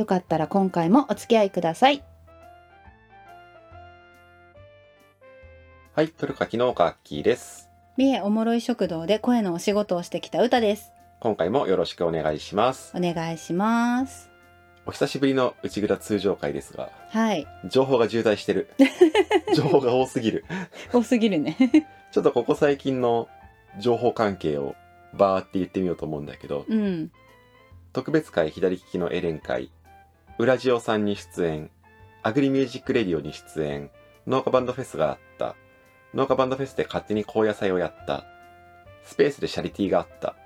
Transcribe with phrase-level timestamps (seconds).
[0.00, 2.02] よかったら今回もお付き合いください。
[5.94, 7.68] はいトルカキ農家アッキーです。
[7.98, 10.94] 三重おもろい食堂で声のお仕事をしてきた歌です。
[11.20, 12.94] 今回もよろしくお願いします。
[12.96, 14.30] お願いします。
[14.86, 17.46] お久しぶりの内蔵通常会ですがはい。
[17.68, 18.70] 情報が渋滞してる。
[19.54, 20.46] 情報が多すぎる。
[20.94, 21.58] 多すぎるね。
[22.10, 23.28] ちょっとここ最近の
[23.78, 24.76] 情報関係を
[25.12, 27.12] バーって言ってみようと思うんだけどうん。
[27.92, 29.70] 特別回左利きのエレン会
[30.40, 31.70] ウラジオさんに出演。
[32.22, 33.90] アグリミュージックレディオに出演。
[34.26, 35.54] 農家バンドフェスがあった。
[36.14, 38.24] 農家バンドフェスで勝手に高野菜をやった。
[39.04, 40.36] スペースでチャリティーがあった。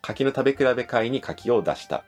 [0.00, 2.02] 柿の食べ比べ会に柿を出した。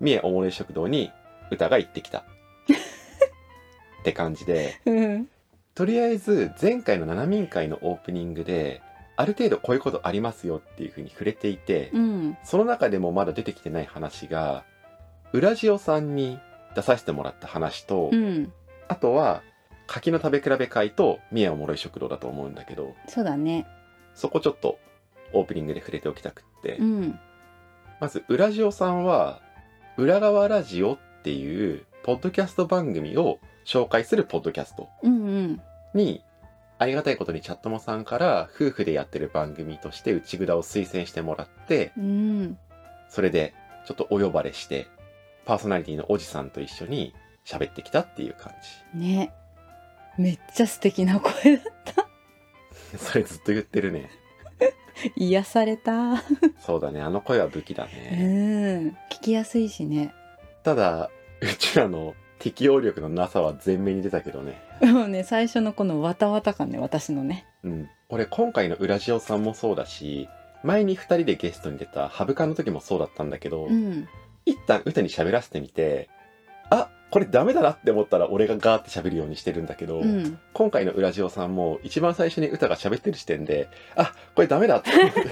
[0.00, 1.12] 三重おもれ食堂に
[1.50, 2.20] 歌が行ってきた。
[4.00, 4.80] って感じで。
[4.86, 5.28] うん。
[5.74, 8.80] とりあえず前回の七民会のオープニングで
[9.16, 12.38] ある程度こういうことありますよっていうふうに触れていて、うん。
[12.42, 14.64] その中でもまだ出てきてない話が、
[15.34, 16.40] ウラジオさんに
[16.76, 18.52] 出させてもらった話と、うん。
[18.86, 19.42] あとは、
[19.86, 23.66] 柿の食べ比べ会と三重おもろい食堂だと思うんだけど、そうだね。
[24.14, 24.78] そこちょっと
[25.32, 27.18] オープニングで触れておきたくって、うん。
[27.98, 29.40] まず、ウラジオさんは、
[29.96, 35.62] 裏側ラジオっていう、ポッドキャスト番組を紹介するポッドキャストうんうん。
[35.94, 36.22] に、
[36.78, 42.58] ありがたいことにチャットモさんから夫婦でやってる番組として内札を推薦してもらって、うん。
[43.08, 43.54] それで
[43.86, 44.88] ちょっとお呼ばれして、
[45.46, 48.52] パーソナリティのおじさんと一緒に喋ってきたっていう感
[48.94, 49.32] ね
[50.18, 52.08] めっちゃ素敵な声だった
[52.92, 52.98] じ。
[52.98, 54.10] それずっと言ってるね。
[55.16, 56.22] 癒された
[56.58, 58.78] そうだね、あの声は武器だうね。
[58.80, 60.14] ん聞きやすいしね
[60.64, 61.10] ただ、
[61.40, 64.60] うちらの適応力のなさは前面に出たけどね。
[64.80, 67.88] もうね最初のこのわたわた感ね私のねうん。
[68.08, 70.28] 俺今回のウラジオさんもそうだし、
[70.62, 74.08] 前に二人でゲストに出たハブカンの時もそうだったんだけど、うん
[74.46, 76.08] 一旦歌に喋らせてみて、
[76.70, 85.20] あこれダメだなって思ったら俺がガーって喋るようにしてるんだけど、うん今回のウラジオさんも一番最初に歌が喋ってる時点で、あ、これダメだって思って。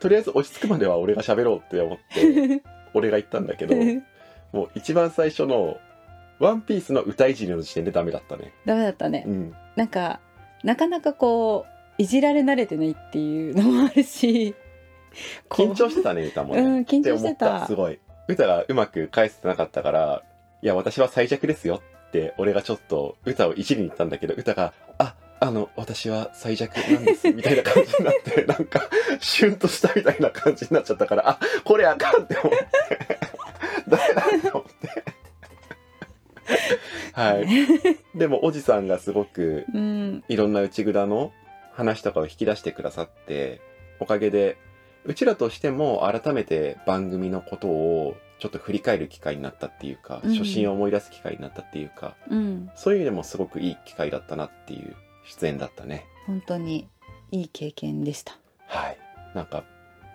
[0.00, 2.62] とりあえず落ち着くまでは俺が喋ろうって思って、
[2.92, 3.74] 俺が言ったんだけど、
[4.52, 5.78] もう一番最初の
[6.38, 8.52] ワンピースの歌いじりの時点でダメだったね。
[8.66, 9.54] ダメだったねうん。
[9.76, 10.20] なんか
[10.62, 11.66] なかなかこ
[11.98, 14.54] ういじられ慣れてないっていうのもあるし
[15.48, 16.60] 緊張してたね、歌もね。
[16.60, 17.98] うん緊張してたたすごい。
[18.28, 20.22] 歌がうまく返せてなかったから、
[20.62, 28.88] いや、私は最弱ですよって、俺がちょっと歌をいじりに行ったんだけど、歌が、あ、あの、私は最弱なんです、 みたいな感じになって、なんか、
[29.20, 32.68] シュンとしたみたいな感じになっちゃったから、あ、これあかんって思って、
[33.88, 35.14] ダメだって思って。
[37.12, 38.18] はい。
[38.18, 41.32] でも、おじさんがすごく、うんいろんな内蔵の
[41.72, 43.60] 話とかを引き出してくださって、
[44.00, 44.56] おかげで、
[45.04, 56.06] うちらとしても改めて番組のことをちょっと振り返る機会になったっていうか、うん初心を思い出す機会になったっていうか、うんそういう意味でもすごくいい機会だったなっていう出演だったね。
[56.26, 56.88] 本当に
[57.30, 58.98] いい経験でしたはい。
[59.34, 59.64] なんか、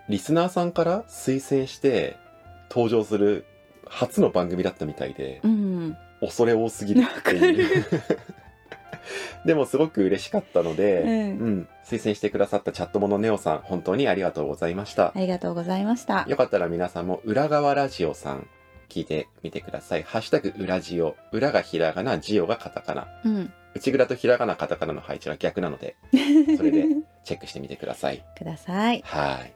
[0.08, 2.16] リスナーさんから推薦して
[2.70, 3.44] 登場する
[3.86, 7.84] 初の番組だったみたいで、うん恐れ多すぎるっていう。
[9.44, 15.12] でもすごく嬉しかったので、うんうん、推薦してくださったチャットモのネオさん、本当にありがとうございましたあ。
[15.16, 18.46] りがとうございましたよかったら皆さんも裏側ラジオさん
[18.88, 20.02] 聞いてみてください。
[20.02, 21.16] ハッシュタグ裏ジオ。
[21.32, 23.08] 裏がひらがな、ジオがカタカナ。
[23.24, 25.96] うん内蔵とひらがな、カタカナの配置は逆なので、
[26.56, 26.86] それで
[27.24, 28.24] チェックしてみてください。
[28.36, 29.54] くださいはい。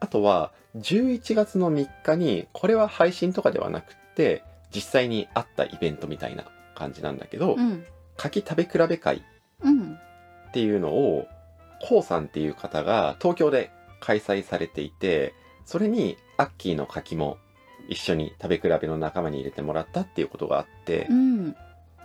[0.00, 4.42] あとは、11月の3日に、これは配信とかではなくて、
[4.74, 7.84] 実際にあったイベントみたいな感じなんだけど、うん
[8.16, 9.22] 柿食べ比べ会
[9.62, 9.98] うん
[10.48, 11.26] っていうのを、
[11.88, 13.70] こうさんっていう方が東京で
[14.00, 17.38] 開催されていて、それにアッキーの柿も
[17.88, 21.52] 一緒に食べ比べの仲間に入れてもらったっていうことがあってう、ん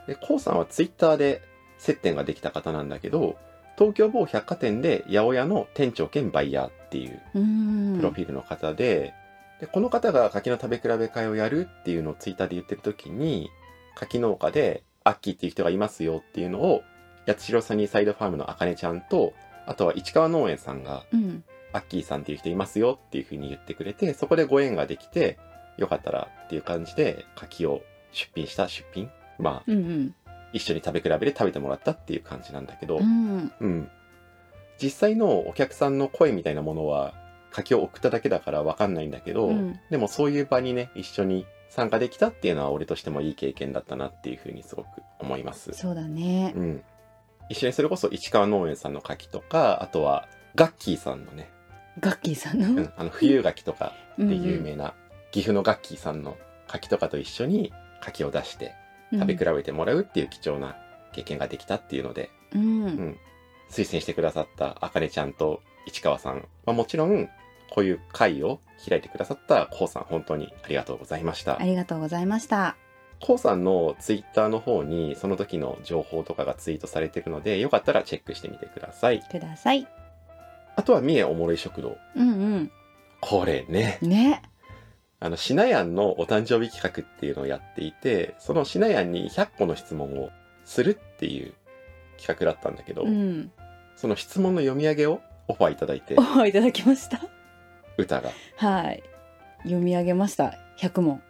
[0.07, 1.41] で、こうさんはツイッターで
[1.77, 3.35] 接点ができた方なんだけど、
[3.77, 7.97] 東京某百貨店で八百屋の店長兼バイヤーっていううん。
[7.97, 9.13] プロフィールの方で、
[9.59, 13.49] で、この方が柿の食べ比べ会をやるっていうのをツイッターで言ってる時に、
[13.95, 16.83] 柿農家でアッキーっていう人がいますよっていうのを、
[17.25, 19.33] 八代サニーサイドファームのあかねちゃんと、
[19.65, 21.43] あとは市川農園さんが、うん。
[21.73, 25.37] アッキーさんっていう人いますよっていうふうに言ってくれて、そこでご縁ができて、
[25.77, 27.81] よかったらっていう感じで柿を
[28.11, 30.15] 出品した出品まあうんうん。
[30.53, 33.51] 一緒に食べ比べで食べてもらったっていう感じなんだけど、うん。
[33.59, 33.89] うん。
[34.81, 37.13] 実際のお客さんの声みたいなものは
[37.51, 39.79] 柿を送っただけだからわかんないんだけど、うん。
[39.89, 41.45] でもそういう場にね、一緒に
[41.77, 44.87] 参加できたっていうのは俺としてもいい経験だったなっていうふうにすごく
[45.19, 45.73] 思います。
[45.73, 46.51] そうだね。
[46.55, 46.83] うん。
[47.49, 51.51] 一緒にそれこそ市川農園さんの柿とか、あとはガッキーさんのね、
[51.99, 54.95] ガッキーさんの、うん、あの冬柿とかうんで有名な
[55.31, 56.35] 岐阜のガッキーさんの
[56.67, 57.71] 柿とかと一緒に
[58.01, 58.73] 柿を出して
[59.13, 60.75] 食べ比べてもらうっていう貴重な
[61.13, 63.17] 経験ができたっていうので、うん、うん。
[63.69, 66.47] 推薦してくださったあかねちゃんと市川さん。
[66.65, 67.29] はもちろん
[67.69, 71.59] こういう会を開いてくださったこうさん本当にありがとうございました。
[71.59, 72.75] ありがとうございました。
[73.19, 79.21] こうさんのツイッターの方にその時の情報とかがツイートされてるのでよかったらチェックしてみてください。
[79.21, 79.87] ください。
[80.75, 82.71] あとは三重おもろい食堂うん。
[83.19, 83.97] これね。
[84.01, 84.41] うんね。
[85.19, 90.29] あのシナヤンのお誕生日企画っていうのをやっていてそのシナヤンに100個の質問を
[90.63, 91.55] するっていう
[92.17, 93.51] 企画だったんだけど、うん。
[93.95, 96.15] その質問の読み上げをオファーいただいて。
[96.37, 97.19] おいただきました
[97.97, 98.31] 歌が。
[98.57, 99.03] はい。
[99.63, 100.53] 読み上げました。
[100.79, 101.21] 100問。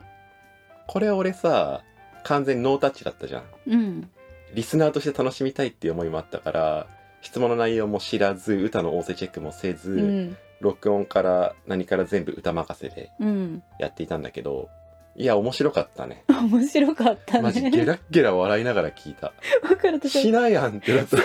[0.88, 1.84] これ俺さ
[2.24, 3.44] 完全ノータッチだったじゃん。
[3.68, 4.10] うん。
[4.54, 6.88] リスナーとして楽しみたいっていう思いもあったから
[7.22, 10.38] 質問の内容も知らず歌の音声チェックもせず、うん。
[10.60, 13.64] 録音から何から全部歌任せでうん。
[13.80, 14.70] やっていたんだけど
[15.16, 16.24] いや面白かったね。
[16.30, 17.42] 面白かったね。
[17.42, 19.34] マジゲラッゲラ笑いながら聞いた。
[19.64, 19.98] わかる。
[19.98, 21.18] 私しないやんってなった。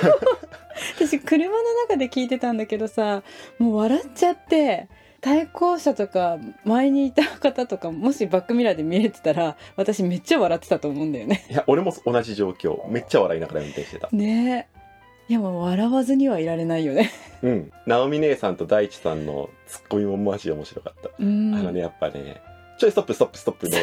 [0.97, 3.23] 私車の中で聞いてたんだけどさ
[3.59, 4.89] もう笑っちゃって
[5.23, 11.47] 対向車とか前にいた方とかもしバックミラーで見れてたら私めっちゃ笑ってたと思うんだよね。
[11.49, 12.87] いや俺も同じ状況。
[12.91, 14.09] めっちゃ笑いながら運転してた。
[14.11, 14.69] ね。
[14.69, 14.83] え
[15.29, 17.11] いやもう笑わずにはいられないよね。
[17.43, 17.73] うん。
[17.87, 21.11] 直美姉さんと大地さんのツッコミもマジ面白かった。
[21.19, 21.55] うん。
[21.55, 22.43] あのね、やっぱね、
[22.79, 23.79] ちょいストップストップストップの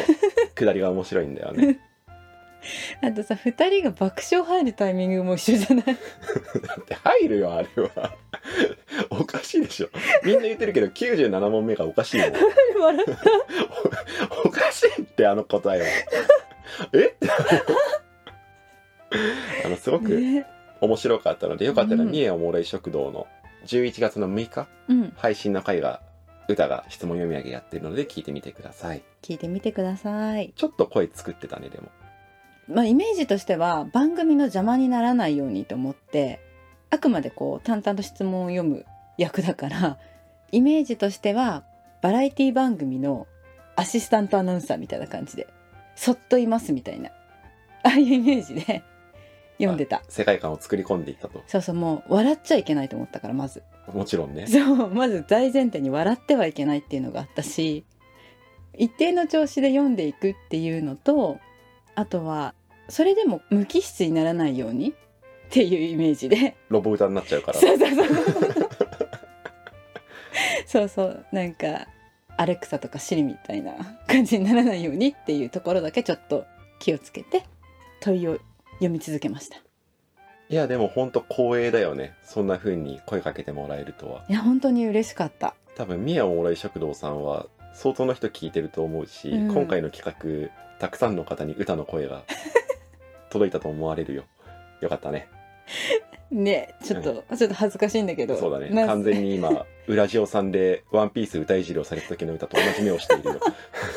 [0.54, 1.80] くだりが面白いんだよね。
[3.02, 5.84] あとさ2人が爆笑入るタイミングも一緒じゃない？
[5.86, 5.92] だ
[6.80, 8.14] って入るよ、あれは。
[9.10, 9.88] おかしいでしょ。
[10.24, 12.32] みんな言ってるけど、97問目がおかしいもん。
[12.32, 13.08] 笑っ
[14.44, 15.86] お おかしいって、あの答えは。
[16.92, 17.06] え？
[17.06, 17.28] って
[19.64, 20.44] あの、すごく
[20.80, 23.26] 面白かったので、よかったら、うん三重おもろい食堂の
[23.66, 26.00] 11月の6日、うん配信の回が、
[26.48, 29.02] 歌が質問読み上げやってるので、聞いてみてください。
[29.22, 31.88] 聞いてみてくださいちょっと声作ってたね、でも。
[32.70, 36.40] まあイメージとしては番組の邪魔にならないようにと思って
[36.90, 38.86] あくまでこう淡々と質問を読む
[39.18, 39.98] 役だから
[40.52, 41.64] イメージとしては
[42.02, 43.26] バラエティ番組の
[43.76, 45.46] アシスタントアナウンサーみたいな感じで
[45.94, 47.10] そっといますみたいな
[47.82, 48.82] ああいうイメージで
[49.58, 51.42] 読んでた世界観を作り込んでいったと。
[51.46, 53.62] そうそうもう笑っちゃいけないと思ったからまず
[53.92, 54.46] もちろんね。
[54.46, 57.84] そうまず大前提に笑ってはいけないっていうのがあったし
[58.78, 61.38] 一定の調子で読んでいくっていうのと
[61.94, 62.54] あとは
[62.90, 64.90] それでも無機質にならないように？
[64.90, 64.94] っ
[65.50, 66.56] ていうイメージで。
[66.68, 67.58] ロボ歌になっちゃうから。
[67.58, 68.08] そうそうそう。
[70.66, 71.26] そうそう。
[71.32, 71.86] なんか
[72.36, 73.72] アレクサとかシリみたいな
[74.06, 76.44] 感じにならないようにっていうところだけちょっと
[76.78, 77.44] 気をつけて
[78.00, 78.38] 問いを
[78.74, 79.56] 読み続けました。
[80.48, 82.14] いや、でも本当光栄だよね。
[82.24, 84.24] そんな風に声かけてもらえるとは。
[84.28, 85.54] いや本当に嬉しかった。
[85.76, 89.54] 多分、宮おもろい食堂さんは相当の人聞いてると思うし、うん。
[89.54, 92.22] 今回の企画、たくさんの方に歌の声が
[93.30, 94.24] 届いたと思われるよ。
[94.80, 95.28] よかったね。
[96.30, 98.70] ねちょっと、ちょっと恥ずかしいんだけどそうだね。
[98.70, 103.40] な完全に今、ウラジオさんでワンピース歌いじりをされた時の歌と同じ目をしているよ。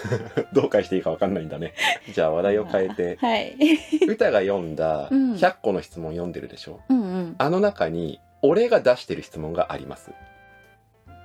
[0.53, 1.73] どう返していいかわかんないんだね。
[2.11, 3.55] じゃあ話題を変えて、はい
[4.07, 6.79] 歌が読んだうん100個の質問読んでるでしょ。
[6.89, 10.11] うんうんあの中に、俺が出してる質問があります。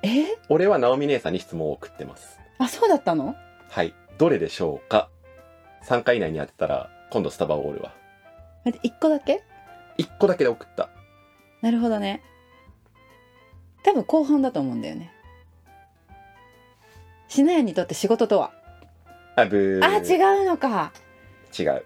[0.03, 0.27] え？
[0.49, 2.39] 俺は直美姉さんに質問を送ってます。
[2.59, 3.35] あそうだったの？
[3.69, 3.95] はい。
[4.19, 5.09] どれでしょうか
[5.85, 7.93] ?3 回以内に当てたら、今度スタバをおるわ。
[8.65, 9.43] 待って1個だけ
[9.99, 10.91] ？1個だけで送った。
[11.63, 12.23] なるほどね
[13.83, 15.13] 多分後半だと思うんだよね
[17.27, 18.53] しなやにとって仕事とは？
[19.37, 19.85] あ、ブー。
[19.85, 20.93] あ違うのか
[21.59, 21.85] 違う。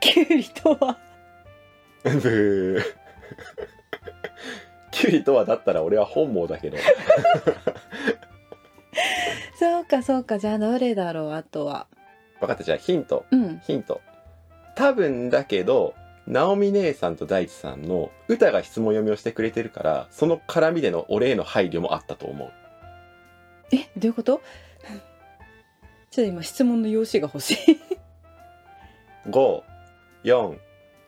[0.00, 0.98] キュウリとは？
[2.04, 2.82] ブー。
[4.92, 6.76] キュウリとはだったら俺は本望だけど。
[9.58, 11.32] そうかそうかじゃあどれだろう？
[11.32, 11.86] あとは
[12.40, 12.64] 分かった。
[12.64, 13.24] じゃあヒント。
[13.30, 14.00] うんヒント。
[14.74, 15.94] 多分だけど、
[16.26, 22.52] 直美姉さんと大地さんの歌が質問読みをしてくれてるから、その絡みでの俺への配慮もあったと思う。
[23.72, 24.40] えどういうこと？
[26.10, 27.56] ちょっと今質問の用紙が欲しい
[29.28, 29.62] 5、
[30.24, 30.58] 4、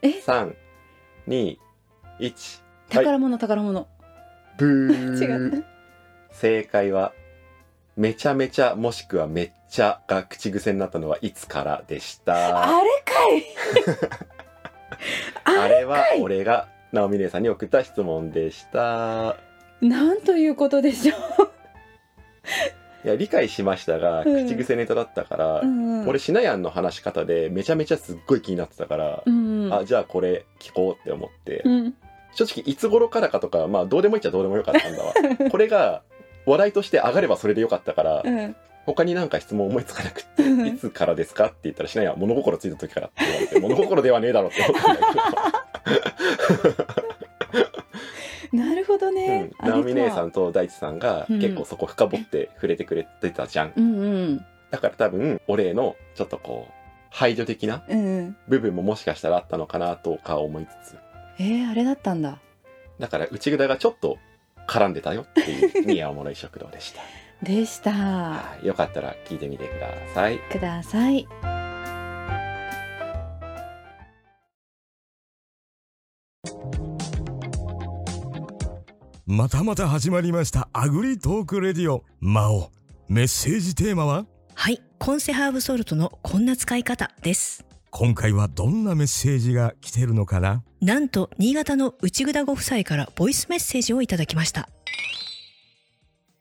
[0.02, 0.54] え？3、
[1.28, 1.56] 2、
[2.20, 2.60] 1。
[2.94, 3.04] はい。
[3.04, 3.88] 宝物宝物、
[4.56, 4.66] ブ
[5.16, 5.64] 違ーっ。
[6.32, 7.12] 正解は、
[7.98, 12.78] めちゃめちゃもしくはめっちゃが口癖になったのはいつからでした？
[12.78, 13.44] あれかい。
[15.58, 19.36] あれは俺が直美姉さんに送った質問でした。
[19.80, 21.14] なんということでしょ
[23.04, 24.46] いや理解しましたがうん。
[24.46, 31.94] 口癖ネタだったから、う、うんうん、俺しなやんの話し方でめちゃめちゃすっごい気になってたから、うんうん、あじゃあこれ聞こうって思って、うん、
[32.32, 35.12] 正直いつ頃からかとかまあどうでもいいっちゃどうでもよかったんだわ。
[35.50, 36.02] これが
[36.48, 45.02] 話題として上がればそれでよかったから、うん、他になんか質問思いつかなくってうんいつからですかって言ったらしなや物心ついた時からって言われて物心ではねえだろって思ったんだ
[48.52, 49.50] なるほどけど、ね。
[49.60, 50.28] うん、直美姉さん。
[50.28, 56.72] んと大地さんがうん結構そこ深掘って触れてくれてたじゃん、うんうんだから多分俺へのちょっとこう
[57.10, 58.36] 排除的なうんうん。
[58.48, 60.96] 部分ももしかしたらあったのかなとか思いつつ
[61.38, 62.38] えー、あれだったんだ。
[62.98, 64.18] だから内札がちょっと
[64.68, 67.00] 絡んでたよっていう宮尾物食堂でした
[67.42, 67.92] でした。
[67.92, 71.26] はいよかったら聞いてみてくださいください。
[79.30, 82.72] またまた始まりましたアグリトークレディオ魔王
[83.08, 84.26] メッセージテーマは？
[84.54, 87.67] はい、コンセハーブソルトのこんな使い方です。
[87.90, 90.62] 今回はどんなメッセージが来てるのかな？
[90.80, 94.68] なんと、新潟の内ぐだご夫妻からボイスメッセージをいただきました。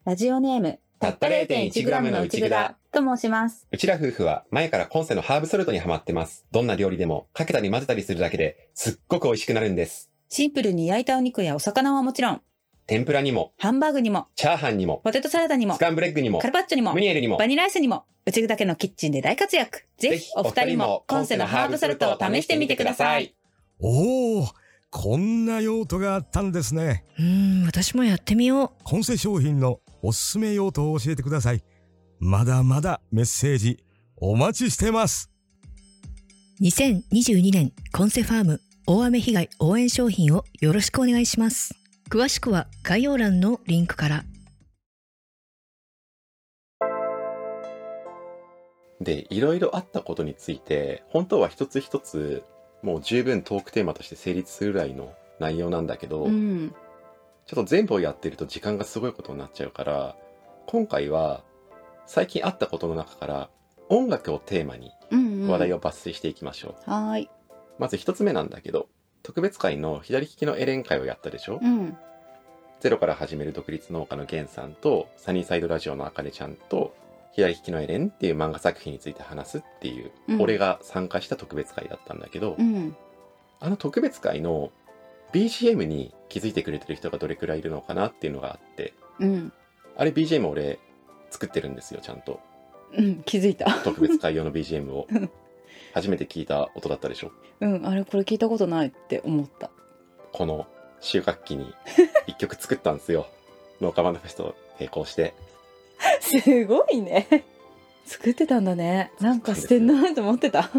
[0.05, 0.79] ラジオネーム。
[0.99, 3.67] たった 0.1g の内札と申します。
[3.71, 6.45] うちら夫婦は前から今世のハーブソルトにハマってます。
[6.51, 10.11] どんな料理でもかけたり混ぜたりするだけですっごく美味しくなるんです。
[10.29, 12.41] シンプルに焼いたお肉やお魚はもちろん、
[12.87, 19.85] 天ぷらにも、ハンバーグにも、チャーハンにも、ポテトサラダにもス、カンブレッグにもカ、ルパッチョにもム、ニエルにもバ、ニラアイスにも、うちぐだけのキッチンで大活躍。
[19.97, 23.33] ぜひお二人も今世のハーブソルトを試してみてください。。
[23.79, 24.47] おお
[24.89, 28.83] こんな用途があったんですねうーん、私もやってみよう。
[28.83, 31.63] コンセ商品のおすすめ用途を教えてください
[32.19, 33.83] まだまだメッセージ
[34.15, 35.29] お待ちしてます
[36.61, 41.75] 2022年コンセファーム大雨被害応援商品をよろしくお願いします。
[42.09, 44.23] 詳しくは概要欄のリンクから。
[49.01, 52.43] で、いろいろあったことについて、本当は一つ一つ、
[52.81, 56.73] もう十分トークテーマとして成立するぐらいの内容なんだけど、うん。
[57.45, 60.15] ちょっと全部をやってると時間がすごいことになっちゃうから、
[60.65, 61.43] 今回は
[62.05, 63.49] 最近あったことの中から
[63.89, 65.49] 音楽をテーマにうん、うん。
[65.49, 66.89] 話題を抜粋していきましょう。
[66.89, 67.29] はーい。
[67.79, 68.87] まず一つ目なんだけど、
[69.27, 71.97] 特別会の左利きのエレン会をやったでしょ、うん。
[72.79, 76.95] ゼロから始める独立農家のゲンさんと、サニーサイドラジオのあかねちゃんと、
[77.33, 82.95] 左利きのエレンっていう漫画作品について話すっていう、うん俺が参加した特別会だったんだけど、うん。
[83.59, 84.71] あの特別会の
[85.33, 89.51] BGM に気づいてくれてる人がどれくらいいるのかなっていうのがあって、うん。
[89.97, 90.79] あれ BGM 俺
[91.31, 92.39] 作ってるんですよ、ちゃんと。
[92.93, 93.23] うん。
[93.23, 93.69] 気づいた。
[93.83, 95.29] 特別会用の BGM をうん。
[95.93, 97.31] 初めて聞いた音だったでしょ？
[97.61, 97.85] うん。
[97.87, 99.69] あれ、これ聞いたことないって思った。
[100.33, 100.67] この
[101.01, 101.73] 収穫期に
[102.27, 103.27] 一曲作ったんですよ。
[103.81, 105.33] 農家バンドフェスと並行して。
[106.21, 107.45] すごいね。
[108.05, 109.11] 作ってたんだね。
[109.19, 110.69] なんかしてんなと思ってた。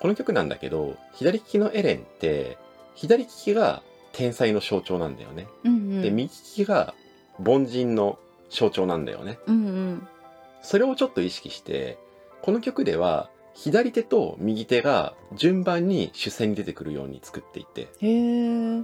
[0.00, 2.56] この曲なんだけど、左利きのエレンって、
[2.94, 3.82] 左利きが
[4.12, 5.46] 天才の象徴なんだよね。
[5.64, 6.02] うんうん。
[6.02, 6.94] で、右利きが
[7.44, 8.18] 凡人の
[8.48, 9.38] 象徴なんだよね。
[9.46, 10.08] うんうん。
[10.62, 11.98] それをちょっと意識して、
[12.42, 18.82] この曲では、左手と右手が順番に主戦に出てくるように作っていて、へえ。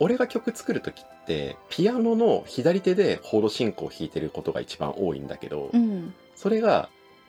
[0.00, 6.14] 俺が曲作るときって、ピアノの左手でコード進行を弾いてることが一番多いんだけど、うん。
[6.34, 6.88] それが、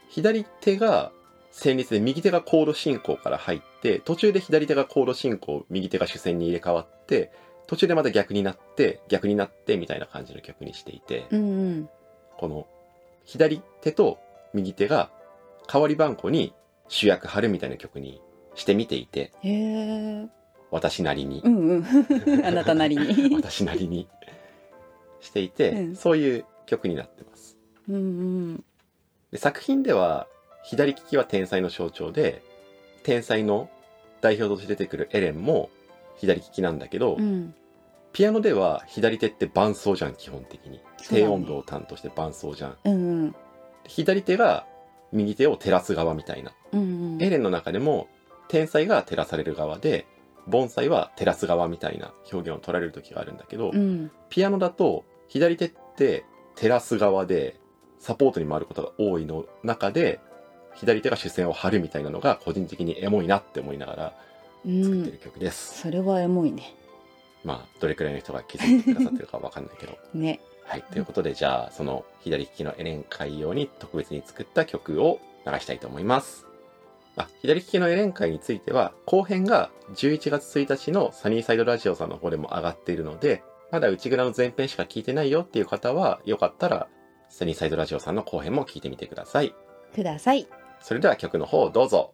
[0.10, 1.12] 左手が
[1.52, 7.32] 旋律で右手がコード進行から入って、途中で左手がコード進行、右手が主旋に入れ替わって、
[7.68, 11.90] 途中でまた逆になって、逆になってみたいな感じの曲にしていて、うんうん。
[12.38, 12.68] この
[13.24, 14.18] 左手と
[14.54, 15.12] 右手が
[15.68, 16.54] 代わり番号に
[16.88, 18.22] 主役張るみたいな曲に
[18.56, 19.32] してみていて。
[20.72, 21.86] 私なりにう、んうん。
[22.46, 23.36] あなたなりに。
[23.36, 24.08] 私なりに
[25.22, 27.58] していて、うんそういう曲になってます。
[27.88, 28.64] うんうん。
[29.32, 30.28] で作品では
[30.64, 32.42] 左利きは天才の象徴で
[33.04, 33.70] 天才の
[34.22, 35.70] 代表として出てくるエレンも
[36.16, 37.54] 左利きなんだけど、うん。
[38.12, 43.36] ピアノでは左手って伴奏じゃん基本的にそうだね低音度を担当して伴奏じゃんうんうん。
[43.86, 44.66] 左手が
[45.14, 47.22] 右手を照らす側みたいな、うんうん。
[47.22, 48.10] エレンの中でも
[48.50, 50.06] 天才が照らされる側で
[50.48, 54.12] 盆栽は照らす側みたいな表現を取られる時があるんだけど、うん。
[54.30, 57.60] ピアノだと左手って照らす側で
[58.00, 60.20] サポートに回ることが多いの中で
[60.76, 64.14] 左手が主戦を張るみたいなのが個人的にエモいなって思いながら
[64.66, 65.18] うん作ってる。
[65.20, 66.76] 曲です、それはエモいね。
[67.44, 70.40] まあどれくらいの人が気づいてくださってるかわかんないけど ね。
[70.66, 76.48] はい、ということでじゃあその左利きのエレン会用に特別に作った曲を流したいと思います。
[77.16, 86.88] あ左利きのエレン会については後編が11月1日のサニーサイドラジオさんの方でも上がっているのでまだ内蔵の前編しか聞いてないよっていう方はよかったら
[87.30, 89.54] サニーサイドラジオさんの後編も聞いてみてください。
[89.94, 90.48] ください
[90.82, 92.14] それでは曲の方どうぞ。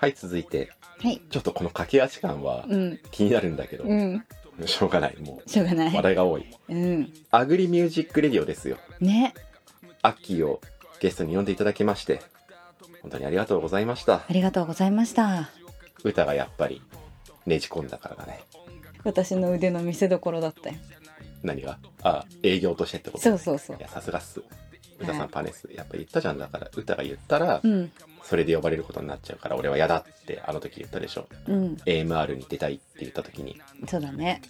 [0.00, 4.24] はい、続いて、はいちょっとこの駆け足感はうん気になるんだけど、うん
[4.66, 5.16] しょうがない。
[5.18, 6.44] もう、しょうがない話題が多い。
[6.68, 8.76] うんアグリミュージックレディオですよ。
[9.00, 9.32] ね
[10.02, 10.60] アッキーを
[11.00, 12.20] ゲストに呼んでいただきまして、
[13.02, 14.24] 本当にありがとうございましたあ。
[14.30, 15.48] りがとうございました
[16.04, 16.82] 歌がやっぱり
[17.46, 18.40] ねじ込んだからだね。
[19.04, 20.76] 私の腕の見せ所だったよ
[21.42, 21.78] 何が？
[22.02, 23.22] あ、営業としてってこと？
[23.22, 24.42] そうそうそういや、さすがっす。
[25.00, 25.68] 歌さんパネェっす。
[25.74, 26.38] やっぱ言ったじゃん。
[26.38, 31.28] だから、歌が言ったら、うんそれで呼ばれることになっちゃうから、俺は嫌だってあの時言ったでしょ。
[31.46, 34.42] うん AMR に出たいって言った時に、そうだね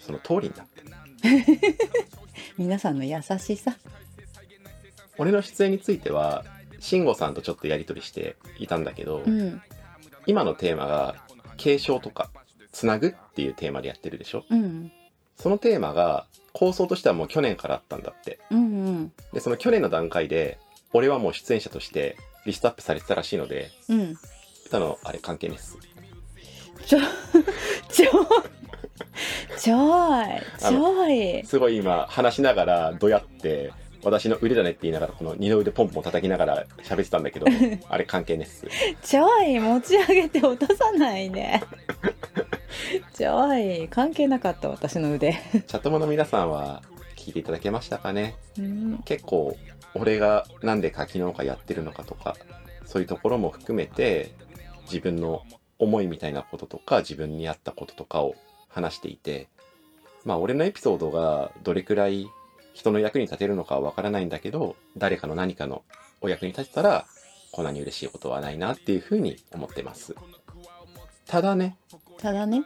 [0.00, 0.82] その通りになって。
[2.56, 3.76] 皆さんの優しさ
[5.18, 6.44] 俺の出演については、
[6.78, 9.60] 慎吾さんとちょっとやりとりしていたんだけど、うん
[10.28, 11.16] 今のテーマが
[11.56, 12.30] 継承とか
[12.72, 14.92] つなぐっていうテーマでやってるでしょうん
[15.36, 16.26] そのテーマが
[16.56, 18.38] 構想としてはもう去年からあったんだって。
[18.50, 19.12] うんうん。
[19.34, 20.58] でその去年の段階で
[20.94, 22.16] 俺はもう出演者として
[22.46, 24.16] リストアップされてたらしいのでうん。
[24.64, 25.76] 歌のあれ関係ないっす。
[26.86, 26.98] ちょ
[27.90, 28.10] ちょ
[29.58, 30.26] ちょい
[30.58, 31.44] ちょい。
[31.44, 33.72] すごい今話しながらどやって
[34.06, 37.46] 私の腕だねって言いながらこの二の腕ポンポン叩きながら喋ってたんだけど
[37.90, 38.64] あれ関係ねっす。
[39.02, 41.60] ちょい持ち上げて落とさないで
[43.14, 45.32] ちょい関係なかった私の腕。
[45.32, 46.82] チャットモの皆さんは
[47.16, 48.36] 聞いていただけましたかね？
[48.58, 48.98] うん。
[49.04, 49.56] 結構
[49.94, 52.36] 俺がなんで柿農家やってるのかとか
[52.84, 54.30] そういうところも含めて
[54.84, 55.42] 自分の
[55.80, 58.36] 思いみたいなこととか自分に合ったこととかを
[58.68, 59.48] 話していて
[60.24, 62.28] まあ俺のエピソードがどれくらい
[62.76, 65.82] 人の役に立てるのかはわからないんだけど誰かの何かの
[66.20, 67.06] お役に立てたら
[67.50, 70.14] こんなに嬉しいことはないなっていうふうに思ってます。
[71.26, 71.78] ただね。
[72.18, 72.64] ただね。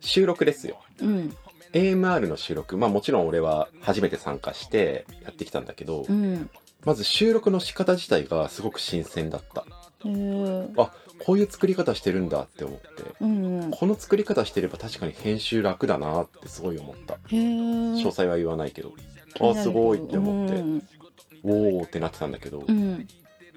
[0.00, 0.82] 収録ですよ。
[1.00, 1.36] うん。
[1.72, 2.76] AMR の収録。
[2.76, 6.50] まあもちろん俺は初めて参加してやってきたんだけど、うん。
[6.84, 9.64] まず収録の仕方自体がすごく新鮮だった。
[10.04, 10.82] へー。
[10.82, 10.92] あ、
[11.24, 12.86] こういう作り方してるんだって思って。
[13.20, 13.70] うんうん。
[13.70, 17.14] この作り方してれば確かに編集楽だなってすごい思った。
[17.30, 18.92] 詳細は言わないけど。
[19.40, 20.88] あ、すごいって思って、うん。
[21.44, 23.06] おーってなってたんだけど、うん。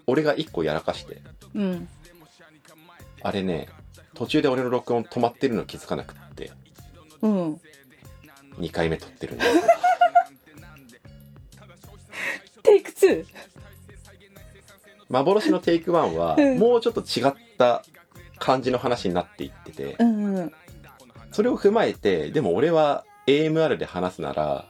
[0.08, 1.22] 俺が一個やらかして、
[1.54, 1.88] うん。
[3.22, 3.68] あれね、
[4.14, 6.52] 途中で俺の録音止まってるの気づかなくって、
[7.22, 7.62] うん。
[8.60, 9.50] 2回目撮ってるんです。
[12.64, 13.26] テイク2
[15.10, 16.60] 幻のテイク1はうん。
[16.60, 17.84] もうちょっと違った
[18.40, 20.52] 感じの話になっていってて、うんうん。
[21.32, 24.66] それを踏まえて、でも俺は AMR で話すなら、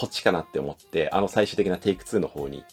[0.00, 2.64] こっちかなって思って、あの最終的なテイク2の方に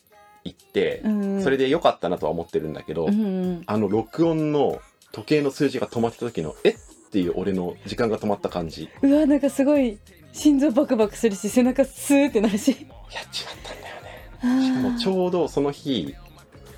[0.46, 1.44] 行って、うん。
[1.44, 4.80] それで良かったなとは思ってるんだけど、うんうんあの録音の
[5.12, 6.76] 時計の数字が止まってた時の、えっ
[7.12, 9.98] ていう俺の時間が止まった感じ、うわなんかすごい
[10.32, 12.72] 心臓バクバクするし背中スーってなるし。
[12.72, 12.78] や
[13.22, 14.66] っちまったんだよね。
[14.66, 16.16] しかもちょうどその日、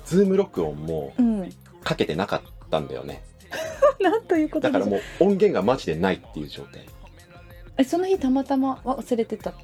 [0.04, 1.48] ズーム録音もうん。
[1.84, 3.22] かけてなかったんだよね。
[4.02, 6.86] なんということだからもう音源がマジでないっていう状態。
[7.76, 9.54] えその日たまたま忘れてた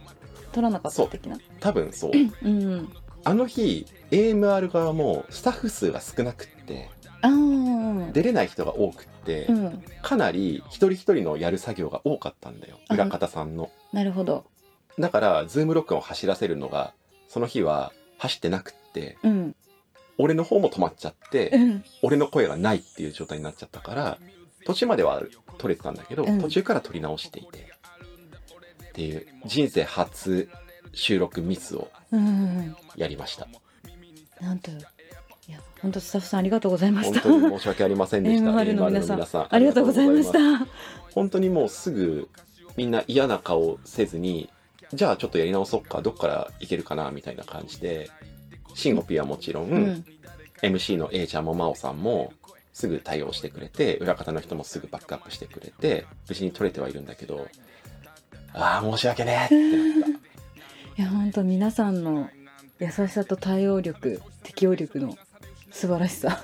[0.56, 1.36] 取らなかった的な。
[1.60, 2.12] 多分そう。
[2.42, 2.88] うん。
[3.24, 6.88] あの日 AMR 側もスタッフ数が少なくって
[8.14, 9.84] 出れない人が多くって、うん。
[10.00, 12.78] かなり一人一人のやる作業が多かったんだよ。
[12.88, 13.70] あ裏方さんの。
[13.92, 14.46] なるほど。
[14.98, 16.94] だからズーム録音を走らせるのが
[17.28, 19.54] その日は走ってなくってうん。
[20.16, 21.84] 俺の方も止まっちゃって、うん。
[22.00, 24.18] 俺の声がないっていう状態になっちゃったから
[24.64, 25.22] 途中までは
[25.58, 26.40] 撮れてたんだけど、うん。
[26.40, 27.75] 途中から撮り直していて
[28.96, 30.48] っていう人生初
[30.94, 32.74] 収録ミスをうん。
[32.96, 33.46] やりました。
[34.40, 34.74] なんとい
[35.52, 37.20] や本当スタッフさんありがとうございました。
[37.20, 38.50] 本当に申し訳ありませんでした。
[38.50, 39.54] MR の皆さんさん。
[39.54, 40.66] ありがとうございました。
[41.12, 42.30] 本当にもうすぐ
[42.78, 44.48] みんな嫌な顔せずに
[44.94, 48.10] じゃあちょっとやり直そうかどっからいけるかなみたいな感じで
[48.74, 50.04] シンゴピはもちろん、うん。
[50.62, 52.32] MC の A ちゃんも真央さんも
[52.72, 57.46] すぐ対応してくれて裏方の人もすぐバックアップしてくれて無事に取れてはいるんだけど
[58.54, 59.44] ああ申し訳ねえ。
[59.46, 60.10] ってなっ
[60.98, 62.30] いや本当皆さんの
[62.78, 65.16] 優しさと対応力適応力の
[65.70, 66.42] 素晴らしさ。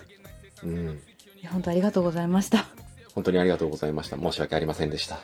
[0.56, 1.00] たうん。
[1.40, 2.66] いや本当ありがとうございました。
[3.14, 4.18] 本当にありがとうございました。
[4.18, 5.20] 申し訳ありませんでした。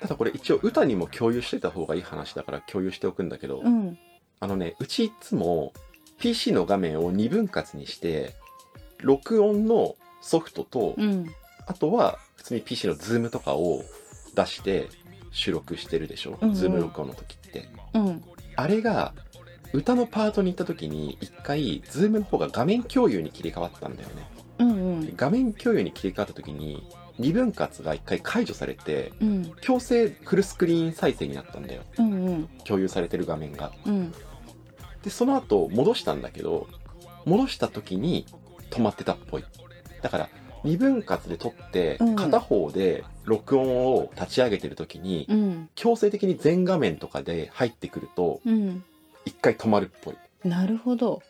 [0.00, 3.98] ただこれ一応歌にも共有してた方がいい話だから共有しておくんだけど、うん。
[4.40, 5.72] あのねうちいつも
[6.18, 8.34] PC の画面を2分割にして
[8.98, 11.32] 録音のソフトと、うん。
[11.66, 13.84] あとは普通に PC のズームとかを
[14.34, 14.88] 出して
[15.32, 16.54] 収録してるでしょ、うんうん。
[16.54, 17.68] ズーム録音の時って。
[17.94, 18.22] うん。
[18.54, 19.14] あれが
[19.72, 24.26] 歌のパートに行った時に一回ズームの方が画面共有に切り替わったんだよね。
[24.58, 25.16] うんうん。
[25.16, 26.86] 画面共有に切り替わった時に
[27.18, 29.52] 2分割が一回解除されてうん。
[29.60, 31.82] 強制フルスクリーン再生になったんだよ。
[31.98, 32.48] うんうん。
[32.64, 33.72] 共有されてる画面が。
[33.86, 34.12] うん。
[35.02, 36.68] でその後戻したんだけど
[37.24, 38.26] 戻した時に
[38.70, 39.44] 止まってたっぽい。
[40.02, 40.28] だから
[40.64, 42.16] 2分割で撮ってうん。
[42.16, 45.68] 片方で録音を立ち上げてる時にうん。
[45.74, 48.84] 強制的に全画面とかで入ってくるとうん。
[49.24, 50.14] 一回止まるっぽい。
[50.44, 51.22] なるほど。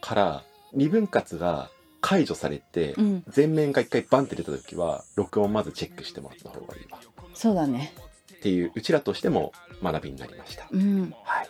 [0.00, 0.44] から
[0.76, 3.24] 2分割が解除されてうん。
[3.28, 6.98] 全面が一回バンって出た時は録音まずチェックしてもらった方がいいわ。
[7.34, 7.92] そうだね。
[8.34, 10.66] っていううちらとしても学びになりました。
[10.70, 11.14] うん。
[11.24, 11.48] はい。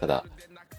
[0.00, 0.24] ただ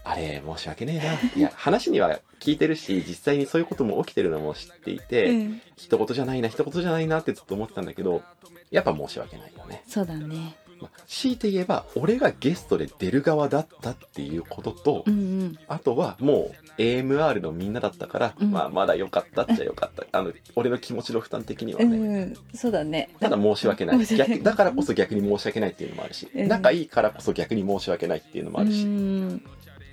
[0.04, 1.40] あれ申し訳ねえな。
[1.40, 5.62] いや話には聞いてるし実際にそういうことも起きてるのも知っていて、うん。
[5.76, 8.22] 一言じゃないな一言じゃないなってずっと思ってたんだけど
[8.70, 10.56] やっぱ申し訳ないよね、そうだね。
[10.82, 15.60] まあ強いて言えば俺がゲストで出る側だったっていうことと、うんうん。
[15.68, 18.52] あとはもう AMR のみんなだったから、うん。
[18.52, 20.06] まあまだ良かったっちゃ良かった。
[20.12, 22.38] あの俺の気持ちの負担的にはうね、ん。
[22.54, 23.10] そうだね。
[23.20, 24.06] ただ申し訳ない。
[24.06, 26.48] 申し訳ない逆だからこそ逆に申し訳ないっていうのもあるし、うん。
[26.48, 29.44] 仲いいからこそ逆に申し訳ないっていうのもあるし、うん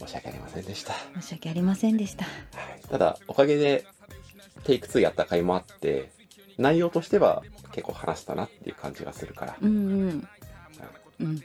[0.04, 2.24] 申し訳ありませんでした、申し訳ありませんでした。
[2.24, 2.88] はい。
[2.88, 3.86] ただおかげで
[4.64, 6.10] テイク2やった回もあって
[6.58, 10.28] 内容としては結構話したなっていう感じがするから、うんうん。
[11.20, 11.42] うん。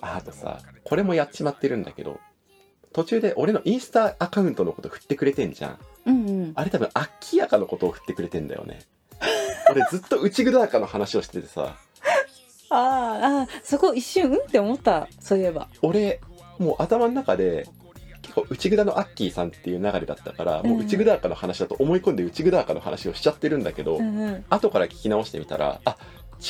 [0.00, 2.20] ああとさこれもやっちまってるんだけど
[2.92, 5.78] 途中で俺のインスタアカウントのこと振ってくれてんじゃん。
[6.06, 6.52] うんうん。
[6.54, 8.80] あれ多分アッキーアカのことを振ってくれてんだよね。
[9.70, 11.76] 俺ずっと内ぐだアカの話をしててさ。
[12.70, 14.30] あーあーそこ一瞬？
[14.30, 15.08] うんって思った？
[15.20, 15.68] そういえば。
[15.82, 16.20] 俺
[16.58, 17.68] もう頭の中で
[18.28, 24.44] 結構内ぐだのアッキーさんっていう流れだったから、もう内ぐだアカの話だと思い込んで内ぐだアカの話をしちゃってるんだけど、うんうん。
[24.50, 25.96] 後から聞き直してみたらあ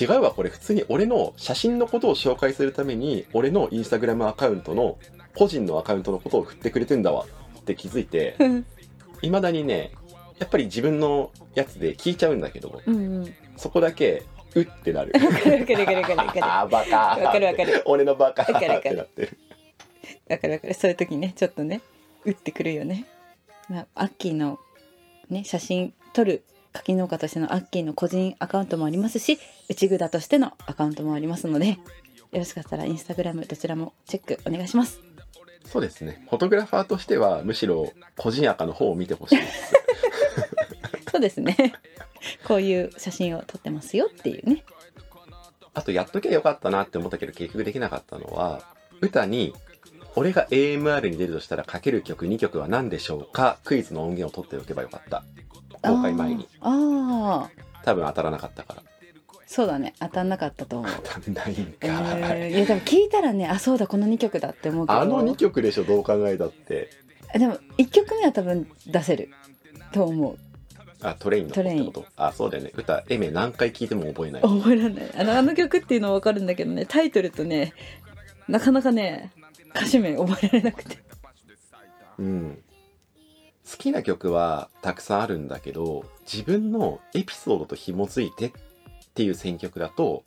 [0.01, 4.99] 違うわこれ普通に俺の写真のことを紹介するために俺のインスタグラムアカウントの
[5.37, 7.25] 個人のアカウントのことを振ってくれてんだわ
[7.61, 8.67] って気づいてうん。
[9.23, 9.93] いまだにね
[10.39, 13.35] やっぱり自分のやつで聞いちゃうんだけどうんうん。
[13.57, 15.13] そこだけうってなる。
[15.25, 16.17] わかるわかるわかるわかる。
[16.17, 16.97] わかるあーバカ。
[17.21, 17.83] ーわかるわかる。
[17.87, 19.39] 俺のバカってなってる
[20.31, 21.81] わかるわかるそういう時ねちょっとね
[22.25, 23.07] 打ってくるよね、
[23.69, 24.59] まあ、アッキーの
[25.31, 29.39] ね写真撮る柿農家としてのアッキーの個人アカウントもありますし
[29.69, 35.01] 内ぐだとしてのアカウントもありますのでよろしかったらインスタグラムどちらもチェックお願いします。
[35.65, 36.25] そうですね。
[36.29, 39.75] フォトグラファーとしてはむしろ個人アカの方を見てほしいです。
[41.11, 41.75] そうですね。
[42.45, 44.65] こういう写真を撮ってますよっていうね。
[45.75, 48.63] あとやっときゃよかったなって思ったけど結局できなかったのは
[49.01, 49.55] 歌に
[50.19, 53.59] 俺が AMR に出るとしたらかける曲2曲は何でしょうか？
[53.65, 55.23] クイズの音源を取っておけばよかった。
[55.81, 56.49] 公開前に。
[56.61, 56.73] あー。
[56.73, 57.85] あー。
[57.85, 58.83] 多分当たらなかったから。
[59.47, 59.95] そうだね。
[60.01, 60.93] 当たんなかったと思う。
[61.05, 62.57] 当たんないんか、えー。
[62.57, 65.01] いやでも聞いたらねあそうだこの2曲だって思うけど。
[65.01, 66.91] あの2曲でしょどう考えたって。
[67.33, 69.31] でも1曲目は多分出せる。
[69.93, 70.37] と思う。
[71.01, 72.05] あトレインの子ってこと？
[72.17, 72.73] あそうだよね。
[72.75, 74.43] 歌エメ何回聞いても覚えない。
[74.43, 77.73] 覚えられないあのあの曲っていうのは分かるんだけどねタイトルとね
[78.49, 79.31] なかなかね
[79.79, 80.99] 歌詞名覚えられなくて。
[82.19, 82.63] うん。
[83.71, 88.53] 好きな曲はたくさんあるんだけど自分のエピソードと紐づいてっ
[89.15, 90.25] ていう選曲だと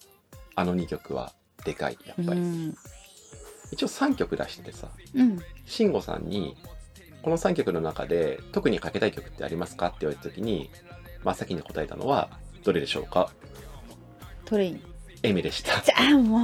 [0.54, 1.34] あの2曲は
[1.66, 2.76] でかいやっぱり、うん。
[3.72, 5.40] 一応3曲出してさうん。
[5.66, 6.56] 慎吾さんに
[7.24, 9.88] この3曲の中で特にかけたい曲ってありますか？
[9.88, 10.70] って言われた時に
[11.24, 12.30] 真っ先に答えたのは
[12.64, 13.32] どれでしょうか？
[14.46, 14.84] トレイン
[15.24, 15.80] エミでした。
[15.82, 16.42] じゃあもう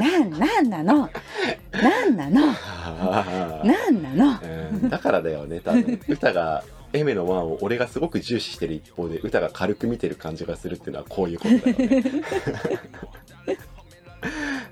[0.00, 1.10] なんなんなの？
[1.72, 2.46] なんなの？
[3.62, 4.40] なんなの？
[4.42, 6.00] うんだからだよね多分。
[6.08, 12.22] 歌がエメのワンを俺がすごく重視してる一方で歌が軽く見てる感じがするっていうのはこういうことだよね。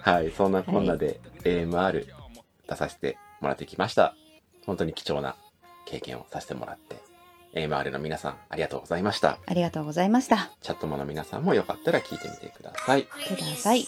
[0.01, 2.07] はいそんなこんなで AMR
[2.69, 4.15] 出させてもらってきました。
[4.65, 5.37] 本当に貴重な
[5.85, 6.97] 経験をさせてもらって
[7.55, 9.39] AMR の皆さんありがとうございました。
[9.47, 10.51] ありがとうございました。
[10.61, 13.05] チャットモの皆さんもよかったら聞いてみてください。
[13.05, 13.87] ください。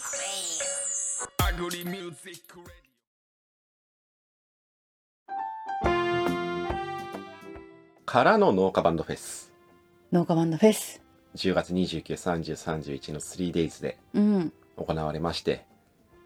[8.04, 9.52] からの農家バンドフェス。
[10.12, 11.02] 農家バンドフェス。
[11.34, 14.52] 10月293031の 3days でうん。
[14.76, 15.66] 行われまして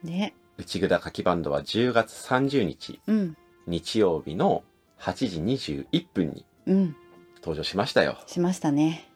[0.03, 0.35] ね。
[0.59, 3.37] 内蔵かきバンドは10月30日うん。
[3.67, 4.63] 日曜日の
[4.99, 6.97] 8時21分にうん
[7.41, 8.19] 登場しましたよ。
[8.27, 9.09] しましたね。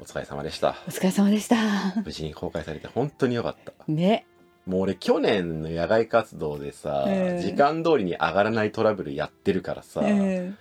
[0.00, 0.76] お疲れ様でした。
[0.86, 1.56] お疲れ様でした。
[2.04, 3.72] 無事に公開されて本当に良かった。
[3.88, 4.26] ね。
[4.66, 7.40] もう俺去年の野外活動でさ、うん。
[7.40, 10.56] 時間通りに上がらないトラブルやってるからさ、うん。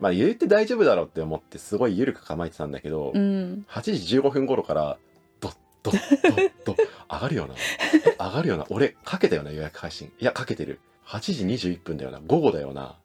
[0.00, 3.66] まあ言って大丈夫だろうって思ってすごい緩く構えてたんだけど、うん。
[3.68, 4.98] 8時15分頃から
[5.40, 6.76] ドッドッドッドッ
[7.12, 7.54] 上がるよな。
[8.06, 8.66] え上がるよな。
[8.70, 10.12] 俺かけたよな予約配信。
[10.20, 10.80] いやかけてる。
[11.06, 11.20] 8
[11.56, 12.20] 時21分だよな。
[12.26, 12.96] 午後だよな。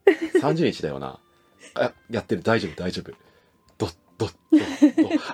[0.41, 1.19] 30日だよな。
[1.75, 2.43] あやってる。
[2.43, 3.28] 大丈夫大丈夫
[4.19, 4.33] ドッ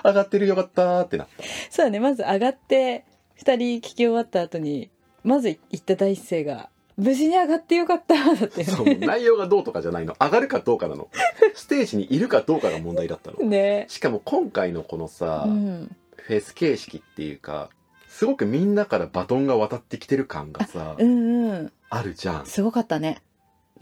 [0.04, 1.42] 上がってるよかったーってなった。
[1.70, 3.04] そうだねまず上がって
[3.38, 4.88] 2人聞き終わった後に
[5.24, 8.64] まず言った第一声が「無事に上がってよかった」だって。
[8.64, 10.14] そう内容がどうとかじゃないの。
[10.20, 11.08] 上がるかどうかなの。
[11.54, 13.38] ステージにいるかどうかが問題だったの。
[13.48, 13.86] ね。
[13.88, 15.96] しかも今回のこのさ、うん。
[16.16, 17.70] フェス形式っていうか
[18.08, 21.72] すごくみんなからバトンが渡ってきてる感がさうんうん。
[21.90, 22.46] あるじゃん。
[22.46, 23.18] すごかったね。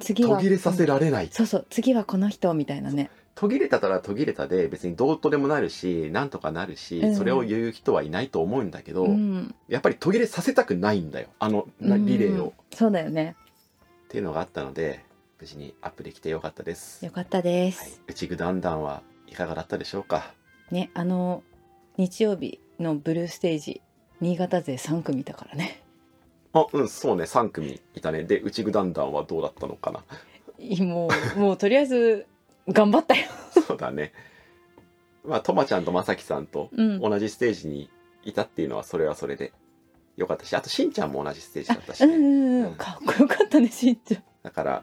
[0.01, 0.37] 次は。
[0.37, 1.29] 途切れさせられない。
[1.31, 1.67] そうそう。
[1.71, 7.17] 次はこの人みたいなね途切れたら途切れたで別にどうとでもなるしなんとかなるし、うん。
[7.17, 9.55] それを言う人はいないと思うんだけど、うん。
[9.69, 13.37] やっぱり途切れさせたくないんだよあのなリレーを、うんっそうだよね。
[14.09, 15.05] ていうのがあったので
[15.41, 17.05] 無事にアップできてよかったです。
[17.05, 17.73] よかったではい。
[17.73, 20.33] す、内ぐだんだんはいかがだったでしょうか？
[20.71, 21.43] ねあの
[21.97, 23.83] 日曜日のブルーステージ
[24.21, 25.83] 新潟勢3組いたからね。
[26.53, 28.23] あうんそうね3組いたね。
[28.23, 30.05] で内ぐだんだんはどうだったのかな？
[30.85, 32.27] もうもうとりあえず
[32.69, 33.27] 頑張ったよ。
[33.67, 34.13] そうだね。
[35.25, 37.01] まあとまちゃんとまさきさんとうん。
[37.01, 37.91] 同じステージに
[38.25, 39.53] いたっていうのはそれはそれで
[40.17, 44.23] よかったしあとしんちゃんも同じステージだったしね、うんうんかっこよかったねしんちゃん。
[44.43, 44.83] だから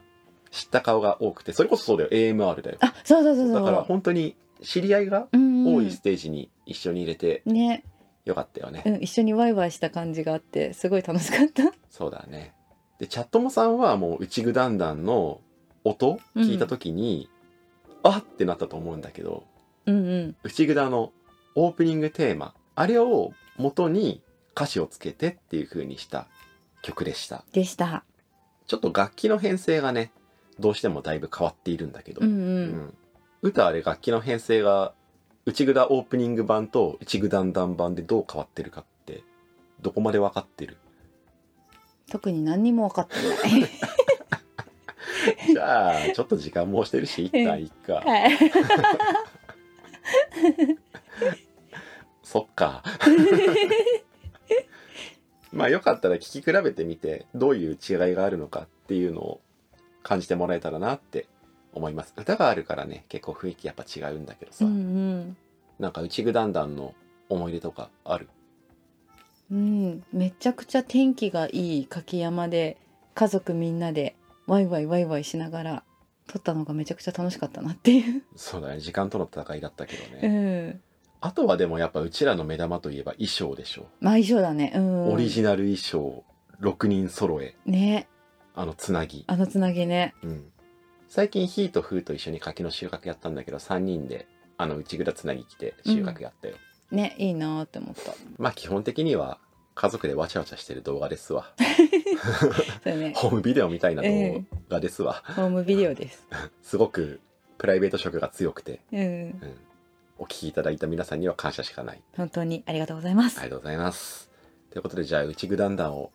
[0.52, 2.10] 知った顔が多くてそれこそそうだよ。
[2.10, 2.78] AMR だよ。
[2.82, 3.54] あそうそうそうそう。
[3.54, 7.84] だから本当に知り合いが多いステージに一緒に入れてね、
[8.26, 11.64] よかったよね、うん、一緒にワイワイした感じがあってすごい楽しかった。
[11.90, 12.54] そうだね。
[13.00, 15.42] でチャットモさんはもう内ぐだんだんの
[15.84, 17.30] 音聞いた時に、
[18.04, 19.44] あってなったと思うんだけど
[19.86, 20.36] うんうん。
[20.44, 21.12] 内ぐだの
[21.56, 24.22] オープニングテーマあれを元に
[24.56, 26.28] 歌詞をつけてっていう風にした
[26.82, 27.44] 曲でした。
[27.54, 28.04] でした。
[28.68, 30.12] ちょっと楽器の編成がね
[30.60, 32.64] どうしてもだいぶ変わっているんだけど、うんううん。
[32.88, 32.94] ん
[33.42, 34.94] 歌あれ楽器の編成が
[35.46, 39.24] 内ぐだオープニング版と内ぐだんだん版でどう変わってるかって
[39.82, 40.78] どこまで分かってる？
[42.10, 43.70] 特に何にも分かってない
[45.48, 47.96] じゃあちょっと時間も押してるし一旦いっか。
[48.06, 48.32] はい。
[52.24, 52.82] そっか。
[55.52, 57.78] まあよかったら聴き比べてみてどういう違い
[58.16, 59.42] があるのかっていうのを
[60.02, 61.28] 感じてもらえたらなって
[61.74, 62.14] 思います。
[62.18, 65.36] 歌があるからね結構雰囲気やっぱ違うんだけどさ、うん
[65.80, 66.94] なんか内ぐだんだんの
[67.28, 68.30] 思い出とかある？
[69.52, 69.62] うんう
[69.96, 70.04] ん。
[70.14, 72.78] めちゃくちゃ天気がいい柿山で
[73.14, 74.16] 家族みんなで
[74.48, 75.84] ワイワイワイワイしながら
[76.28, 80.82] 撮ったのがめちゃくちゃ楽しかったなっていう、そうだね時間との戦いだったけどうね、ん、
[81.22, 84.74] あとはでもやっぱうちらの目玉といえば衣装でしょ、まあ衣装だね。
[84.76, 85.14] うん。
[85.14, 86.24] オリジナル衣装
[86.62, 87.56] 6人揃え。
[87.66, 88.08] ね。
[88.56, 89.24] あのつなぎ。
[89.28, 90.16] あのつなぎね。
[90.24, 90.52] うん、
[91.08, 94.28] 最近ヒーとフーと一緒に柿の収穫やったんだけど3人で
[94.58, 96.56] あの内蔵つなぎ来て収穫やったよ、
[96.92, 98.14] ねいいなーって思った。
[98.38, 99.40] まあ基本的には
[99.82, 101.54] 家族でわちゃわちゃしてる動画ですわ。
[102.84, 103.14] そうね。
[103.18, 106.28] ホームビデオみたいな動画ですわ、ホームビデオです。
[106.62, 107.20] すごく
[107.58, 109.00] プライベート色が強くて、うん。
[109.00, 109.58] うん、
[110.20, 112.02] お聞きいただいた皆さんには感謝しかない。
[112.16, 114.30] 本当にありがとうございます、ありがとうございます。
[114.70, 116.12] ということでじゃあ内ぐだんだんを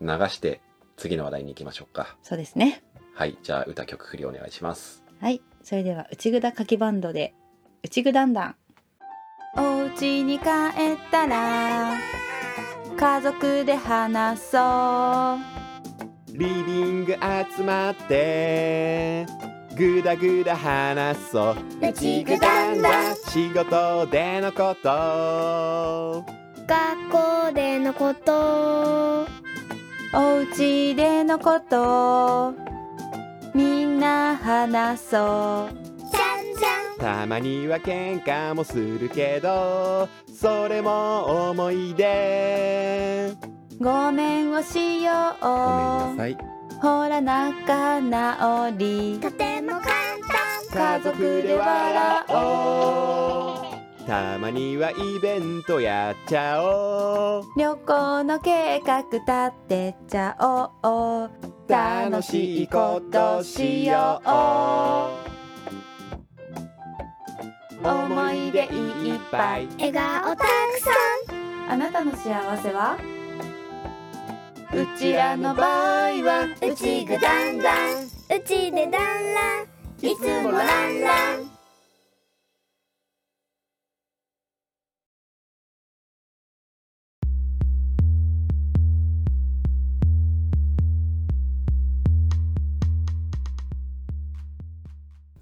[0.00, 0.60] 流して
[0.96, 2.16] 次の話題に行きましょうか。
[2.22, 2.84] そうですね。
[3.14, 3.36] はい。
[3.42, 5.02] じゃあ歌曲振りお願いします。
[5.20, 5.42] はい。
[5.64, 7.34] それでは内ぐだかきバンドで
[7.82, 8.56] 内ぐだんだん。
[9.56, 10.48] お家に帰っ
[11.10, 11.98] たら
[12.98, 16.36] 家族で話そう。
[16.36, 17.12] リビング
[17.56, 19.24] 集まって
[19.76, 21.88] ぐだぐだ話そう。
[21.88, 26.24] うちぐだんだん仕事でのこと。
[26.66, 29.28] 学校でのこと。
[30.12, 32.52] お家でのこと。
[33.54, 35.87] みんな話そう
[36.98, 43.32] たまには喧嘩もするけどそれも思い出。
[43.80, 45.44] ごめんをしよう。
[45.44, 46.38] ごめんなさい。
[46.80, 49.18] ほら仲直り。
[49.20, 54.06] とても簡家単族で笑おう。
[54.06, 57.44] たまにはイベントやっちゃおう。
[57.56, 59.22] 旅行の計画立
[59.68, 60.36] てちゃ
[60.82, 61.30] おう。
[61.68, 65.37] 楽しいことしよう
[67.82, 69.68] 思い出いっぱい。
[69.78, 70.44] 笑顔たく
[70.80, 70.90] さ
[71.70, 72.96] あなたの幸せは？
[74.72, 75.68] うちらの場合
[76.24, 78.04] はんうちぐだんだん。
[78.04, 78.08] う
[78.44, 79.66] ちでだんらん。
[80.00, 81.47] いつもランラン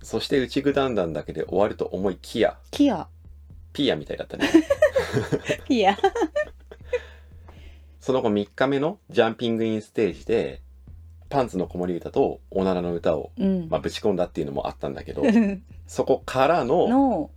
[0.06, 3.08] そして内ぐだんだんだけで終わると思いきやキア
[3.72, 4.48] ピアみたいだったね。
[5.66, 5.98] ピア
[7.98, 10.62] その後3日目のジャンピングインステージで
[11.28, 13.66] パンツの子守歌とおならの歌を、うん。
[13.68, 15.24] まあ、ぶち込んだっていうのもあったんだけど
[15.88, 17.30] そこからのの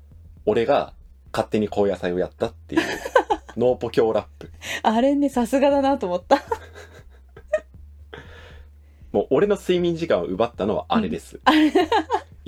[0.46, 0.94] 俺が
[1.32, 2.82] 勝手に高野菜をやったっていう
[3.58, 4.52] ノーポ教ラップ。
[4.84, 6.44] あれねさすがだなと思った。
[9.12, 11.40] もう俺の睡眠時間を奪ったのはあれです、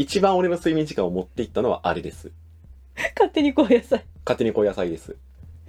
[0.01, 2.31] 一番俺の睡眠時間を持っていったのはあれです。
[3.15, 4.03] 勝手にこう野菜。
[4.25, 5.15] 勝手に高野菜です。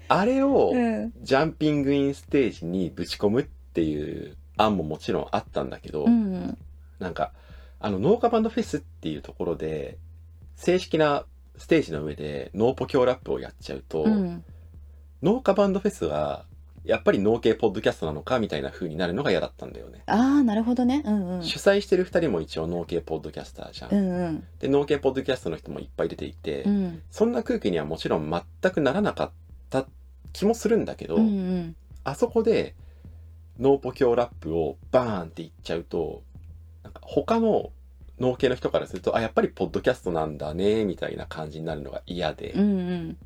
[0.08, 1.12] あれをうん。
[1.20, 6.56] ジャンピングインステージにぶち込むっていう案ももちろんあったんだけど、うん
[6.98, 7.32] なんか
[7.78, 9.98] あの農家バンドフェスっていうところで
[10.56, 11.26] 正式な
[11.58, 14.42] ステージの上でノーポ教ラップをやっちゃうと、うん。
[15.22, 16.46] 農家バンドフェスは
[16.84, 21.02] やっぱり農系ポッドキャストなのかみたいな風になるのが嫌だったんだよね、ああなるほどね。
[21.06, 21.42] うんうん。
[21.42, 24.44] 主催してる2人も一応農系ポッドキャスターじゃん、うんうん。
[24.58, 27.02] で農系ポッドキャストの人もいっぱい出ていて、うん。
[27.10, 29.30] そんな空気にはもちろん全くならなかっ
[29.70, 29.86] た
[30.32, 31.76] 気もするんだけど、うんうん。
[32.04, 32.74] あそこで
[33.58, 36.22] ノーポ教ラップをバーンって言っちゃうと
[36.82, 37.70] なんか他の
[38.18, 42.64] 農系の人からするとあやっぱりポッドキャストなんだねみたいな感じになるのが嫌で、うんう
[42.94, 43.16] ん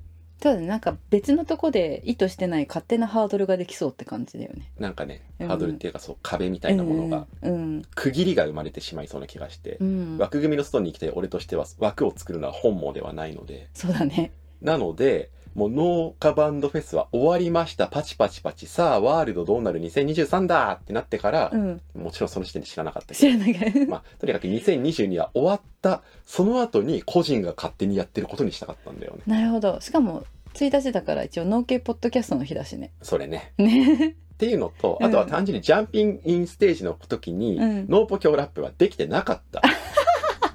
[0.42, 4.70] そうだねなんか別のとこで意図してない勝手なハードルができそうって感じだよね。
[4.78, 5.48] なんかねうん。
[5.48, 10.18] ハードルっていうかそう壁みたいなものがうん区切りが生まれてしまいそうな気がしてう、ん。
[10.18, 13.68] 枠組みの外に来て俺としては枠を作るのは本望ではないので。
[13.72, 14.32] そうだね。
[14.60, 17.88] なのでもう農家バンドフェスは終わりました。
[17.88, 18.66] パチパチパチ。
[18.66, 20.72] さあワールドどうなる？2023だ！
[20.82, 21.80] ってなってからう、ん。
[21.94, 23.18] もちろんその時点で知らなかったけど。
[23.20, 26.02] 知らないからまあ、とにかく2022は終わった。
[26.26, 29.22] その後に個人が勝手にやってることにしたかったんだよね。
[29.26, 29.80] なるほど。
[29.80, 32.92] しかも1日だから一応農系ポッドキャストの日だしね。
[33.00, 33.54] それね。
[33.56, 34.08] ね。
[34.08, 35.06] っていうのとうん。
[35.06, 37.88] あとは単純にジャンピングインステージの時に、うん。
[37.88, 39.62] ノーポ教ラップはできてなかった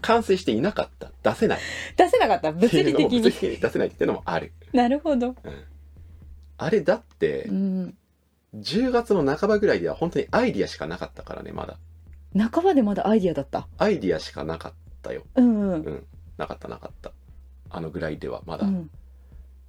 [0.01, 1.11] 完成していなかった。
[1.31, 1.59] 出せない。
[1.59, 1.61] っ
[1.95, 2.53] 出せなかった。
[2.53, 3.21] て物理的に。
[3.21, 5.29] 出せないっていうのもある、なるほど。
[5.29, 5.35] うん。
[6.57, 7.97] あれだってうん。
[8.55, 11.77] 10月の半ばぐらいでは本当にアイディアしかなかったからねまだ。
[12.37, 13.67] 半ばでまだアイディアだった。
[13.77, 15.23] アイディアしかなかったよ。
[15.35, 15.71] うんうん。
[15.73, 16.05] うん。
[16.37, 17.11] なかったなかった。
[17.69, 18.89] あのぐらいではまだ、うん。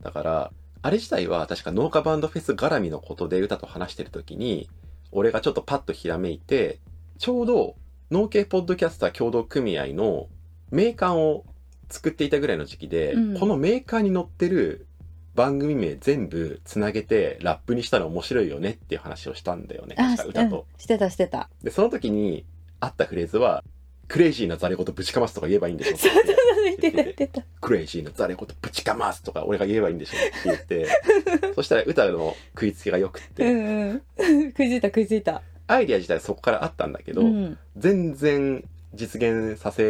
[0.02, 4.68] だから、あれ自体は確か農家バンドフェス絡みのことで歌と話してる時に、
[5.12, 6.80] 俺がちょっとパッとひらめいて、
[7.18, 7.76] ちょうど
[8.12, 10.28] 農系ポッドキャスター協同組合の
[10.70, 11.46] 名鑑を
[11.88, 13.40] 作っていたぐらいの時期で、うん。
[13.40, 14.86] この名鑑に載ってる
[15.34, 19.96] 番組名全部つなげてラップにしたら面白いよねっていう話をしたんだよね。
[19.98, 20.56] あ確か歌と。
[20.58, 21.48] うんしてたしてた。
[21.62, 22.44] で、その時に
[22.80, 23.64] あったフレーズは、
[24.08, 34.02] クレイジーなザレ言ぶちかますとか言えばいいんでしょそうそうそう言ってた言ってクレイジーなザレ言ぶちかますとか俺が言えばいいんでしょって言ってそしたら歌の食いつきがよくっうて、んうん。
[34.52, 35.40] 食いついた食いついた
[35.72, 37.58] アイディア自体はそこからあったんだけど、うん。
[37.76, 38.64] 全然
[38.94, 39.82] 実現させ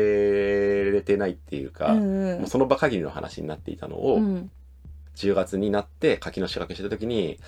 [0.90, 4.50] れてないっていうか、うんもうその場限りの話になっていたのを、うん。
[5.16, 7.38] 10月になって書きの仕掛けした時に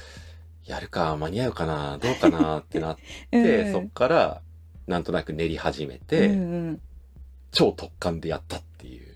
[0.67, 2.97] やるか間に合うかなどうかなってなっ
[3.31, 3.73] て、 うん。
[3.73, 4.41] そっから
[4.87, 6.81] なんとなく練り始めて、うんうん。
[7.53, 9.15] 超特感でやったっていう。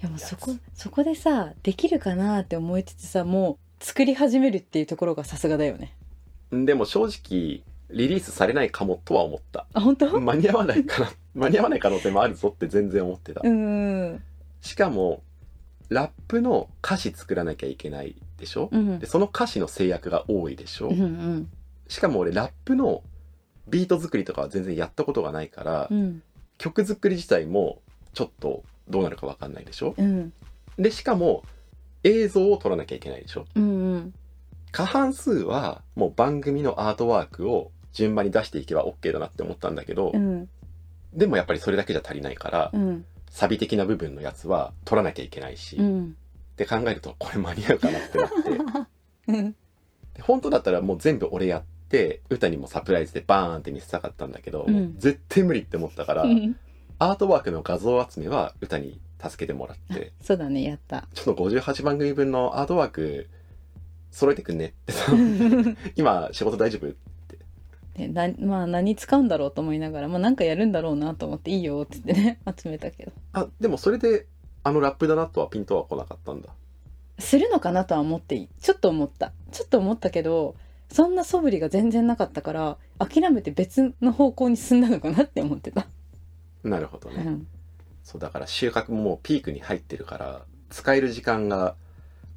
[0.00, 5.96] いやもうそこそこでさできるかなって思いつつさもう作り始めるっていうところがさすがだよね。
[6.52, 9.66] でも正直リリースされないかもとは思った。
[9.72, 10.20] あ本当？
[10.20, 11.10] 間に合わないかな。
[11.34, 14.22] 間に合わない可能性もあるぞって全然思ってた、うん
[14.60, 15.22] しかも
[15.88, 21.50] ラップの歌詞作らなきゃいけないでしょ、うんでその歌詞の制約が多いでしょ、うんうん。
[21.86, 23.02] しかも俺ラップの
[23.68, 26.22] ビート作りとかは全然やったことがないから、うん。
[26.58, 27.80] 曲作り自体も
[28.12, 29.94] ちょっとどうなるかわかんないでしょ？
[29.96, 30.32] うん。
[30.76, 31.44] でしかも
[32.04, 33.46] 映像を撮らなきゃいけないでしょ？
[33.54, 34.14] うんうん。
[34.72, 40.48] 過半数はもう番組のアートワークを順番に出していけば OK だなって思ったんだけど、うん。
[41.12, 43.04] でもやっぱりそれだけじゃ足りないから、うん。
[43.30, 46.16] サビ的な部分のやつは撮らなきゃいけないし、っうん。
[46.56, 48.34] て考えるとこれ間に合うかなってなって。
[49.28, 49.52] うん。
[50.14, 54.66] で本当だったらもう全部俺やって歌にもサプライズでバーンって見せたかったんだけど、
[54.98, 56.56] 絶対無理って思ったから、うん。
[57.00, 60.12] アートワークの画像集めは歌に助けてもらって。
[60.22, 61.08] そうだねやった。
[61.14, 63.28] ちょっと58番組分のアートワーク
[64.10, 64.92] 揃えてくんねって
[65.96, 66.94] 今仕事大丈夫？
[67.98, 73.12] でなまあ何使うんだろうと思いながら、まあ、なんかやるんだろうなと思っていいよって言ってね 集めたけど。
[73.32, 74.26] あでもそれで
[74.62, 76.48] あのラップだなとはピントは来なかったんだ。
[77.18, 78.48] するのかなとは思っていい。
[78.60, 79.32] ちょっと思った。
[79.50, 80.54] ちょっと思ったけど
[80.90, 85.86] そんな素振りが全然なかったから諦めて別の方向に進んだのかなって思ってた、
[86.62, 87.46] なるほどね、うん、
[88.02, 91.76] そうだから収穫ももうピークに入ってるから使える時間が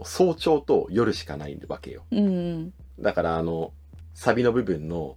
[0.03, 2.03] 早朝と夜しかないわけよ。
[2.11, 2.73] うんうん。
[2.99, 3.71] だからあの
[4.13, 5.15] サビの部分の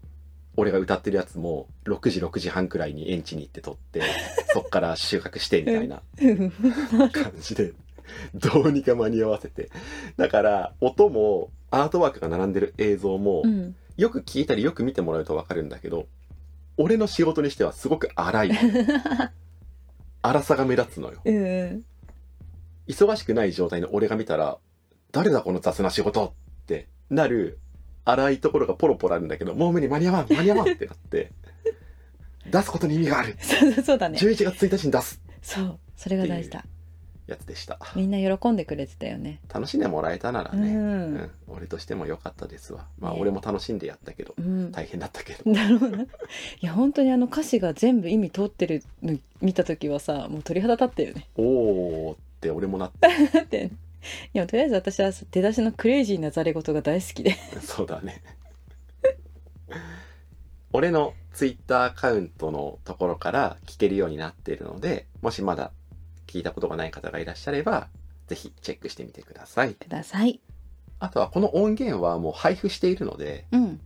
[0.57, 4.03] 俺が歌ってるやつも6時6時半くらいに園地に行って撮って
[4.53, 6.03] そっから収穫してみたいな
[7.13, 7.73] 感じで
[8.35, 9.71] どうにか間に合わせて。
[10.17, 13.75] だから音もアートワークが並んでる映像も、うん。
[13.97, 16.09] よく聞いたりよく見てもらうと分かるんだけど
[16.77, 18.51] 俺の仕事にしてはすごく荒い。
[20.21, 21.21] 荒さが目立つのよ。
[21.25, 21.85] うん。
[22.89, 24.59] 忙しくない状態の俺が見たら
[25.13, 27.59] 誰だこの雑な仕事ってなる
[28.05, 31.33] 荒いところがポロポロあるんだけどもう無理間に合わん間に合わんって なって
[32.51, 33.37] 出すことに意味がある。
[33.41, 34.19] そうそうだね。
[34.19, 35.21] 11月1日に出す。
[35.43, 36.65] そうそれが大事だ。
[37.27, 37.79] やつでした。
[37.97, 39.41] みんな喜んでくれてたよね。
[39.53, 41.15] 楽しんでもらえたならね、うん。
[41.15, 42.87] うん俺としても良かったですわ。
[42.99, 43.19] まあね。
[43.21, 44.73] 俺も楽しんでやったけどうん。
[44.73, 45.53] 大変だったけど。
[45.53, 46.07] だろうない
[46.61, 51.29] や本当にあの歌詞が全部意味通ってるの見た時はさもう鳥肌立ってるよね。
[51.37, 53.09] おーって俺もなって。
[53.33, 53.71] だって
[54.33, 57.37] いやとりあえず私は出だしのクレイジーなざれ言が大好きで。
[57.63, 58.23] そうだね。
[60.73, 65.71] 俺のツイッターアカウントのところから聞けるようになっているのでもしまだ
[66.27, 67.89] 聞いたことがない方がいらっしゃれば
[68.27, 69.75] ぜひチェックしてみてください。
[69.75, 70.41] ください。
[70.99, 73.81] あとはこの音源はもう配布しているのでうん。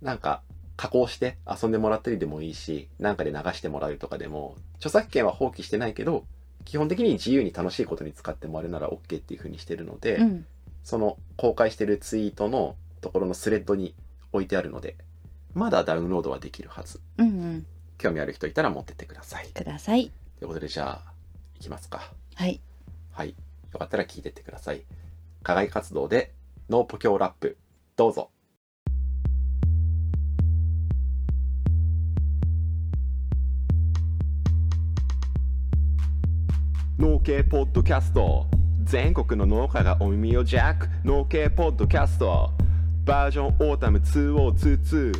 [0.00, 0.42] なんか
[0.76, 6.24] 加工して遊んでもらったりでもいいしなんかで流してもらうとかでも著作権は放棄してないけど
[6.64, 10.46] 基本的に自由に楽しいことに使ってもらえるなら OK っていう風にしてるので、うん。
[10.82, 13.94] その公開してるツイートのところのスレッドに
[14.32, 14.96] 置いてあるので
[15.54, 17.00] まだダウンロードはできるはず。
[17.18, 17.66] うんうん。
[17.98, 19.48] 興味ある人いたら持ってってください。
[19.48, 20.10] ください。
[20.38, 21.12] ということでじゃあ
[21.56, 22.10] いきますか。
[22.34, 22.60] はい。
[23.12, 23.34] はい。
[23.72, 24.82] よかったら聞いてってください。
[25.42, 26.32] 課外活動で
[26.68, 27.56] ノーポ教ラップ。
[27.96, 28.30] どうぞ
[36.98, 38.46] 農系ポッドキャスト。
[38.84, 40.88] 全国の農家がお耳をジャック。
[41.04, 42.50] 農系ポッドキャスト。
[43.06, 45.12] Version Autumn 2022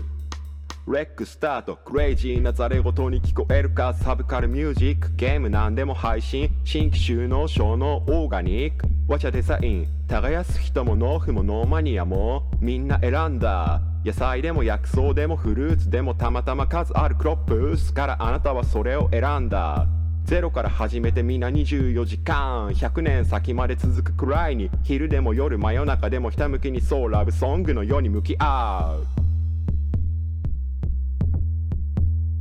[0.88, 1.76] Rec Start。
[1.76, 3.94] クレイジーな戯れ言に聞こえるか。
[3.94, 5.16] サブカルミュージック。
[5.16, 6.50] ゲームなんでも配信。
[6.64, 8.86] 新規就農しようのオーガニック。
[9.08, 9.86] わちゃデザイン。
[10.08, 12.50] 耕す人も農夫も農マニアも。
[12.60, 13.80] みんな選んだ。
[14.04, 19.86] 野菜でも薬草でもフルーツでもたまたま数ある Crops からあなたはそれを選んだ。
[20.24, 22.68] ゼロから始めてみんな24時間。
[22.70, 29.06] 100年先まで続くくらいに昼でも夜真夜中でもひたむきにそうラブソングのように向き合う。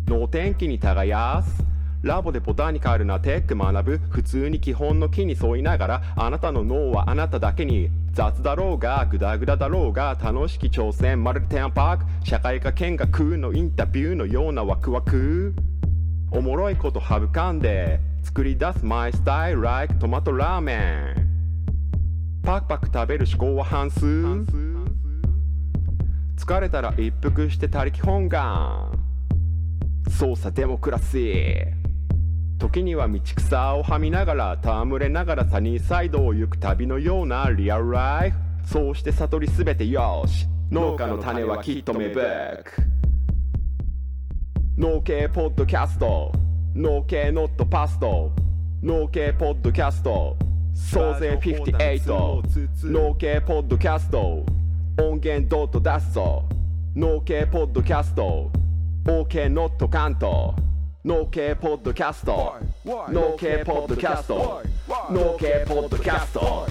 [0.10, 1.64] 能天気に耕す。
[2.04, 3.98] ラボでボタニカルなテック学ぶ。
[4.10, 11.24] 普通に基本の木に沿いながらあなたの脳はあなただけに雑だろうがグダグダだろうが楽しき挑戦。
[11.24, 12.06] まるでテーマパーク。
[12.24, 15.54] 社会科見学のインタビューのようなワクワク。
[16.34, 21.28] おもろいこと省かんで作り出すマイスタイル like トマトラーメン。
[22.42, 24.06] パクパク食べる思考は半数。
[26.38, 28.98] 疲れたら一服して他力本願。
[30.10, 31.68] 操作デモクラシー。
[32.60, 38.38] 時には道草をはみながら戯れながらサニーサイドを行く旅のようなリアルライフ。
[38.64, 40.48] そうして悟りすべてよし。
[40.72, 43.01] 農家の種はきっと芽吹く。
[44.82, 46.32] 農系ポッドキャスト。
[46.74, 48.32] 農系ノットパスト。
[48.82, 50.36] 農系ポッドキャスト。
[50.74, 54.44] 総勢58農系ポッドキャスト。
[54.98, 56.50] 音源ドット出すぞ。
[56.96, 58.50] 農系ポッドキャスト。
[59.06, 60.56] OK ノット関東
[61.06, 62.56] 農系ポッドキャスト。
[62.84, 64.64] 農系ポッドキャスト。
[65.12, 66.68] 農系ポッドキャスト。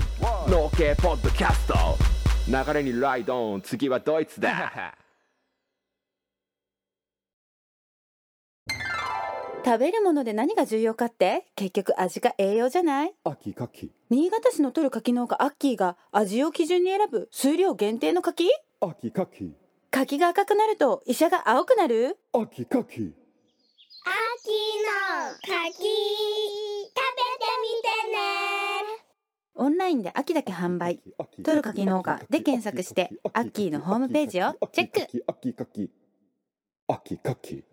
[0.49, 1.75] 農系ポッドキャスト。
[2.49, 3.61] 流れにライドオン。
[3.61, 4.97] 次はドイツだ
[9.63, 11.47] 食べるもので何が重要かって？
[11.55, 13.15] 結局味か栄養じゃない？
[13.25, 13.93] 秋柿。
[14.09, 18.49] 新潟市の取る柿農家アッキーが味を基準に選ぶ数量限定の柿？
[18.81, 19.55] 秋柿。
[19.91, 22.17] 柿が赤くなると医者が青くなる？
[22.33, 22.81] 秋柿。
[22.83, 23.13] 秋の
[25.43, 25.45] 柿。
[25.45, 25.85] 食べて
[27.63, 29.05] みてね。
[29.57, 31.01] オンラインで秋だけ販売。
[31.45, 35.25] 取る柿農家で検索してアッキーのホームページをチェック。
[35.27, 35.91] 秋柿
[36.89, 37.65] 秋柿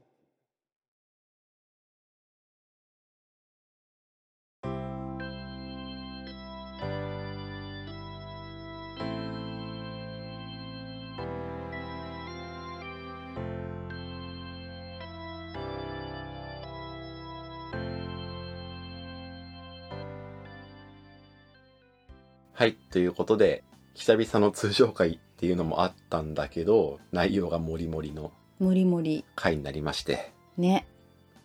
[22.57, 29.23] はい、ということで、久々の通常回っていうのもあったんだけど、内容がもりもりのもりもり。
[29.35, 30.87] 回になりまして、ね。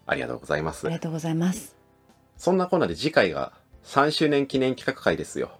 [0.06, 0.86] ありがとうございます。
[0.86, 0.96] あり。
[0.96, 1.76] がとうございます。
[2.38, 3.52] そんなこんなで次回が
[3.84, 5.50] 3周年記念企画会ですよ。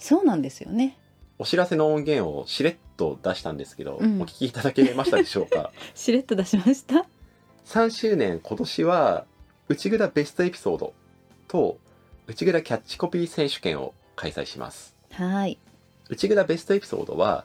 [0.00, 0.98] そうなんですよね。
[1.38, 4.20] お知らせの音源をしれっと出したんですけど、うん。
[4.20, 5.70] お聞きいただけましたでしょうか？
[5.94, 7.06] しれっと出しました
[7.64, 9.24] ？3周年今年は
[9.68, 10.94] 内蔵ベストエピソード
[11.46, 11.78] と
[12.26, 15.58] 内蔵キャッチコピー選手権を開催しますはい。
[16.08, 17.44] 内蔵ベストエピソードは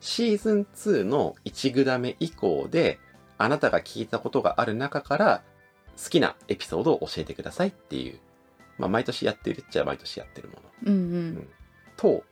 [0.00, 2.98] シーズン2の1蔵目以降で
[3.36, 5.42] あなたが聞いたことがある中から
[6.02, 8.18] 好きなエピソードを教えてくださいっていう、
[8.78, 10.92] まあ、毎年やってるっちゃ毎年やってるもの。
[10.92, 11.48] うんうん。
[11.96, 12.22] と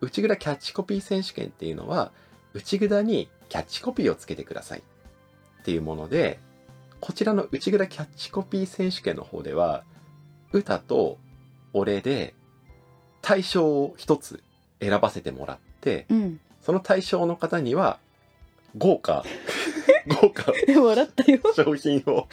[0.00, 2.12] 内蔵キャッチコピー選手権っていうのは
[2.52, 4.80] 内蔵にキャッチコピーをつけてください
[5.60, 6.38] っていうもので
[7.00, 9.84] こちらの内蔵キャッチコピー選手権の方では
[10.52, 11.18] 歌と
[11.72, 12.34] 俺で
[13.26, 14.40] 対象を一つ
[14.80, 16.40] 選ばせてもらってうん。
[16.62, 17.98] その対象の方には
[18.78, 19.24] 豪華
[20.06, 20.52] 豪華
[21.56, 22.28] 商品を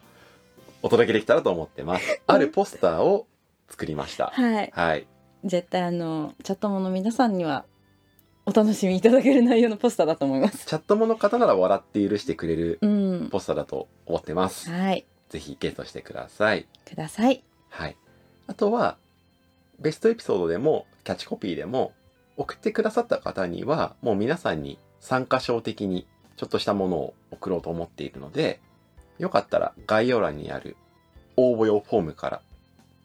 [0.80, 2.22] お届けできたらと思ってます。
[2.26, 3.26] あるポスターを
[3.68, 4.28] 作りました。
[4.28, 4.70] はい。
[4.74, 5.06] はい。
[5.44, 7.66] 絶対あのチャットモの皆さんには
[8.46, 10.64] お楽しみいただける内容のポスターだと思います。
[10.64, 13.28] チャットモの方なら笑って許してくれるうん。
[13.30, 14.70] ポスターだと思ってます。
[14.70, 15.04] はい。
[15.28, 16.66] ぜひゲットしてください。
[16.86, 17.44] ください。
[17.68, 17.96] はい。
[18.46, 18.96] あとは、
[19.78, 21.92] ベストエピソードでも、キャッチコピーでも、
[22.36, 26.06] 送ってくださった方には、もう皆さんに参加賞的に
[26.36, 28.60] ちょっとしたものを送ろうと思っているので、
[29.18, 30.76] よかったら概要欄にある
[31.36, 32.40] 応募用フォームから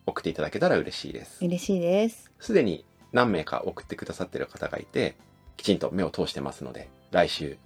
[0.06, 1.46] 送っていただけたら嬉しいです。
[1.46, 5.16] 嬉しいですすでに何名か送ってくださっている方がいて、
[5.58, 7.58] きちんと目を通してますので、来週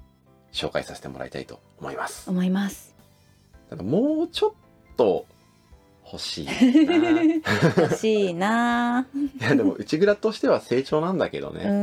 [0.51, 2.29] 紹介させてもらいたいと思います。
[2.29, 2.95] 思います
[3.69, 5.25] ただもうちょっと
[6.13, 6.53] 欲しいな。
[7.23, 7.41] い
[7.77, 9.07] 欲しいな
[9.39, 11.65] やでも内蔵としては成長なんだけどうね。
[11.65, 11.73] んう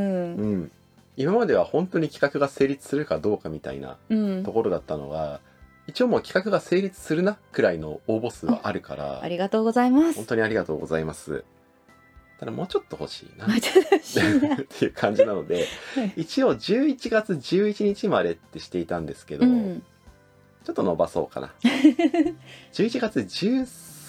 [0.57, 0.71] ん。
[1.17, 5.41] 今までは本当に企画が成立するかどうかみたいなうんところだったのが、
[5.89, 11.45] 一応もう企画が成立するなくらいの応募数はあるからあ、りがとうございます本当にありがとうございます。
[12.39, 13.49] ただもうちょっと欲しいな。
[13.49, 15.67] まあちょっと欲しいな っていう感じなので、
[15.97, 19.83] はい一応11月11日までってしていたんですけど、うん
[20.63, 21.51] ちょっと伸ばそうかな。
[22.75, 24.00] 11月13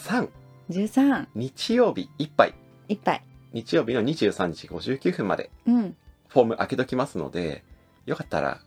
[0.70, 2.54] 13日曜日いっぱい。
[2.89, 3.24] いっぱい
[3.54, 5.52] 日曜日の23時59分まで。
[5.68, 5.95] うん。
[6.28, 7.64] フォーム開けときますので、
[8.06, 8.62] よかったら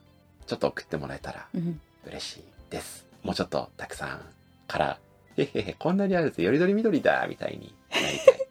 [0.47, 1.81] ちょっと送ってもらえたらうん。
[2.07, 3.07] 嬉しいです。
[3.23, 4.21] もうちょっとたくさん
[4.69, 4.99] から、
[5.37, 8.47] へへへ、こんなにあるとよりどりみどりだみたいになりたい。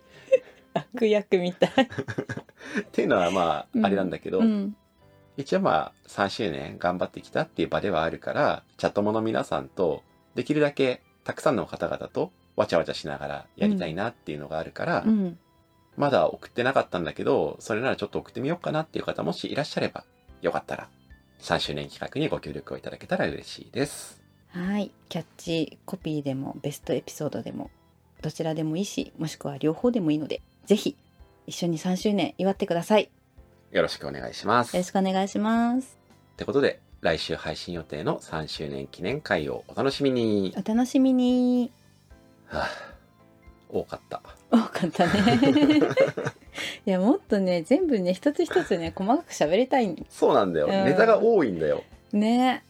[0.96, 1.70] 悪役みたい。
[1.70, 4.76] っていうのはまあ、あれなんだけど、うん。
[5.38, 10.04] 一応まあ3周年頑張ってきたっていう場ではあるから、チャットモの皆さんと
[10.36, 15.38] できるだけたくさんの方々とわちゃわちゃしながらやりたいなっていうのがあるから、うん
[15.96, 20.06] まだ送ってなかったんだけど、それならちょっと送ってみようかなっていう方もしいらっしゃれば、
[20.42, 20.90] よかったら
[21.40, 24.22] 3周年企画にご協力をいただけたら嬉しいです。
[24.50, 27.72] はいキャッチコピーでもベストエピソードでも
[28.22, 30.96] どちらでもいいしもしくは両方でもいいのでぜひ
[31.48, 33.10] 一緒に3周年祝ってください
[33.72, 34.78] よよろしくお願いします。
[34.78, 35.98] ろしくお願いします
[36.34, 40.56] ってことで、来週配信予定の3周年記念会をお楽しみに。
[40.56, 41.72] お楽しみに
[42.54, 42.70] はあ、
[43.70, 44.22] 多かった。
[44.52, 45.40] 多かったね
[46.86, 50.68] いやもっとね全部ね一つ一つね細かく喋りたいんそうなんだよ。
[50.68, 51.84] うんネタが多いんだよ。
[52.12, 52.64] ね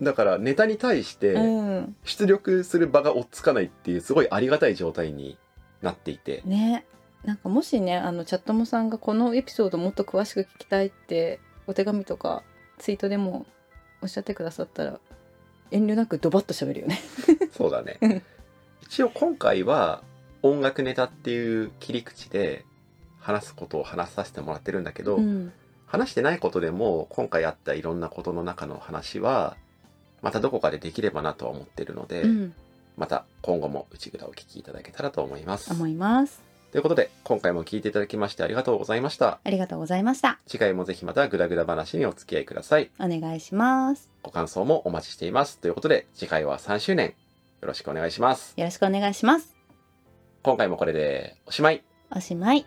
[0.00, 5.36] だからネタに対してうん出力する場が追っつかないっていうすごいありがたい状態に
[5.82, 6.42] なっていて。
[6.44, 6.86] ね
[7.24, 12.44] なんかもしねあのチャットモさんがこのエピソードもっと詳しく聞きたいってお手紙とか
[12.78, 13.46] ツイートでも
[14.00, 15.00] おっしゃってくださったら
[15.72, 17.00] 遠慮なくドバッと喋るよね
[17.52, 17.98] そうだね。
[18.88, 20.02] 一応今回は
[20.42, 22.64] 音楽ネタっていう切り口で
[23.18, 25.52] 話すことを話させてもらってるんだけど、うん
[25.88, 29.56] 話してないことでも今回あったいろんなことの中の話は
[30.20, 32.54] またどこかでできればなとは思ってるので、うん
[32.96, 35.70] また今後も内蔵をお聞きいただけたらと思います。
[35.70, 39.38] 思いますということで、今回も聞いていただきましてありがとうございました。
[39.44, 42.90] ありがとうございました次回もぜひまたグダグダ話にお付き合いください。
[42.98, 45.58] お願いしますご感想もお待ちしています。
[45.58, 47.14] ということで、次回は3周年。
[47.66, 48.54] よろしくお願いします。
[48.56, 49.56] よろしくお願いします
[50.44, 51.82] 今回もこれでおしまい。
[52.14, 52.64] おしまい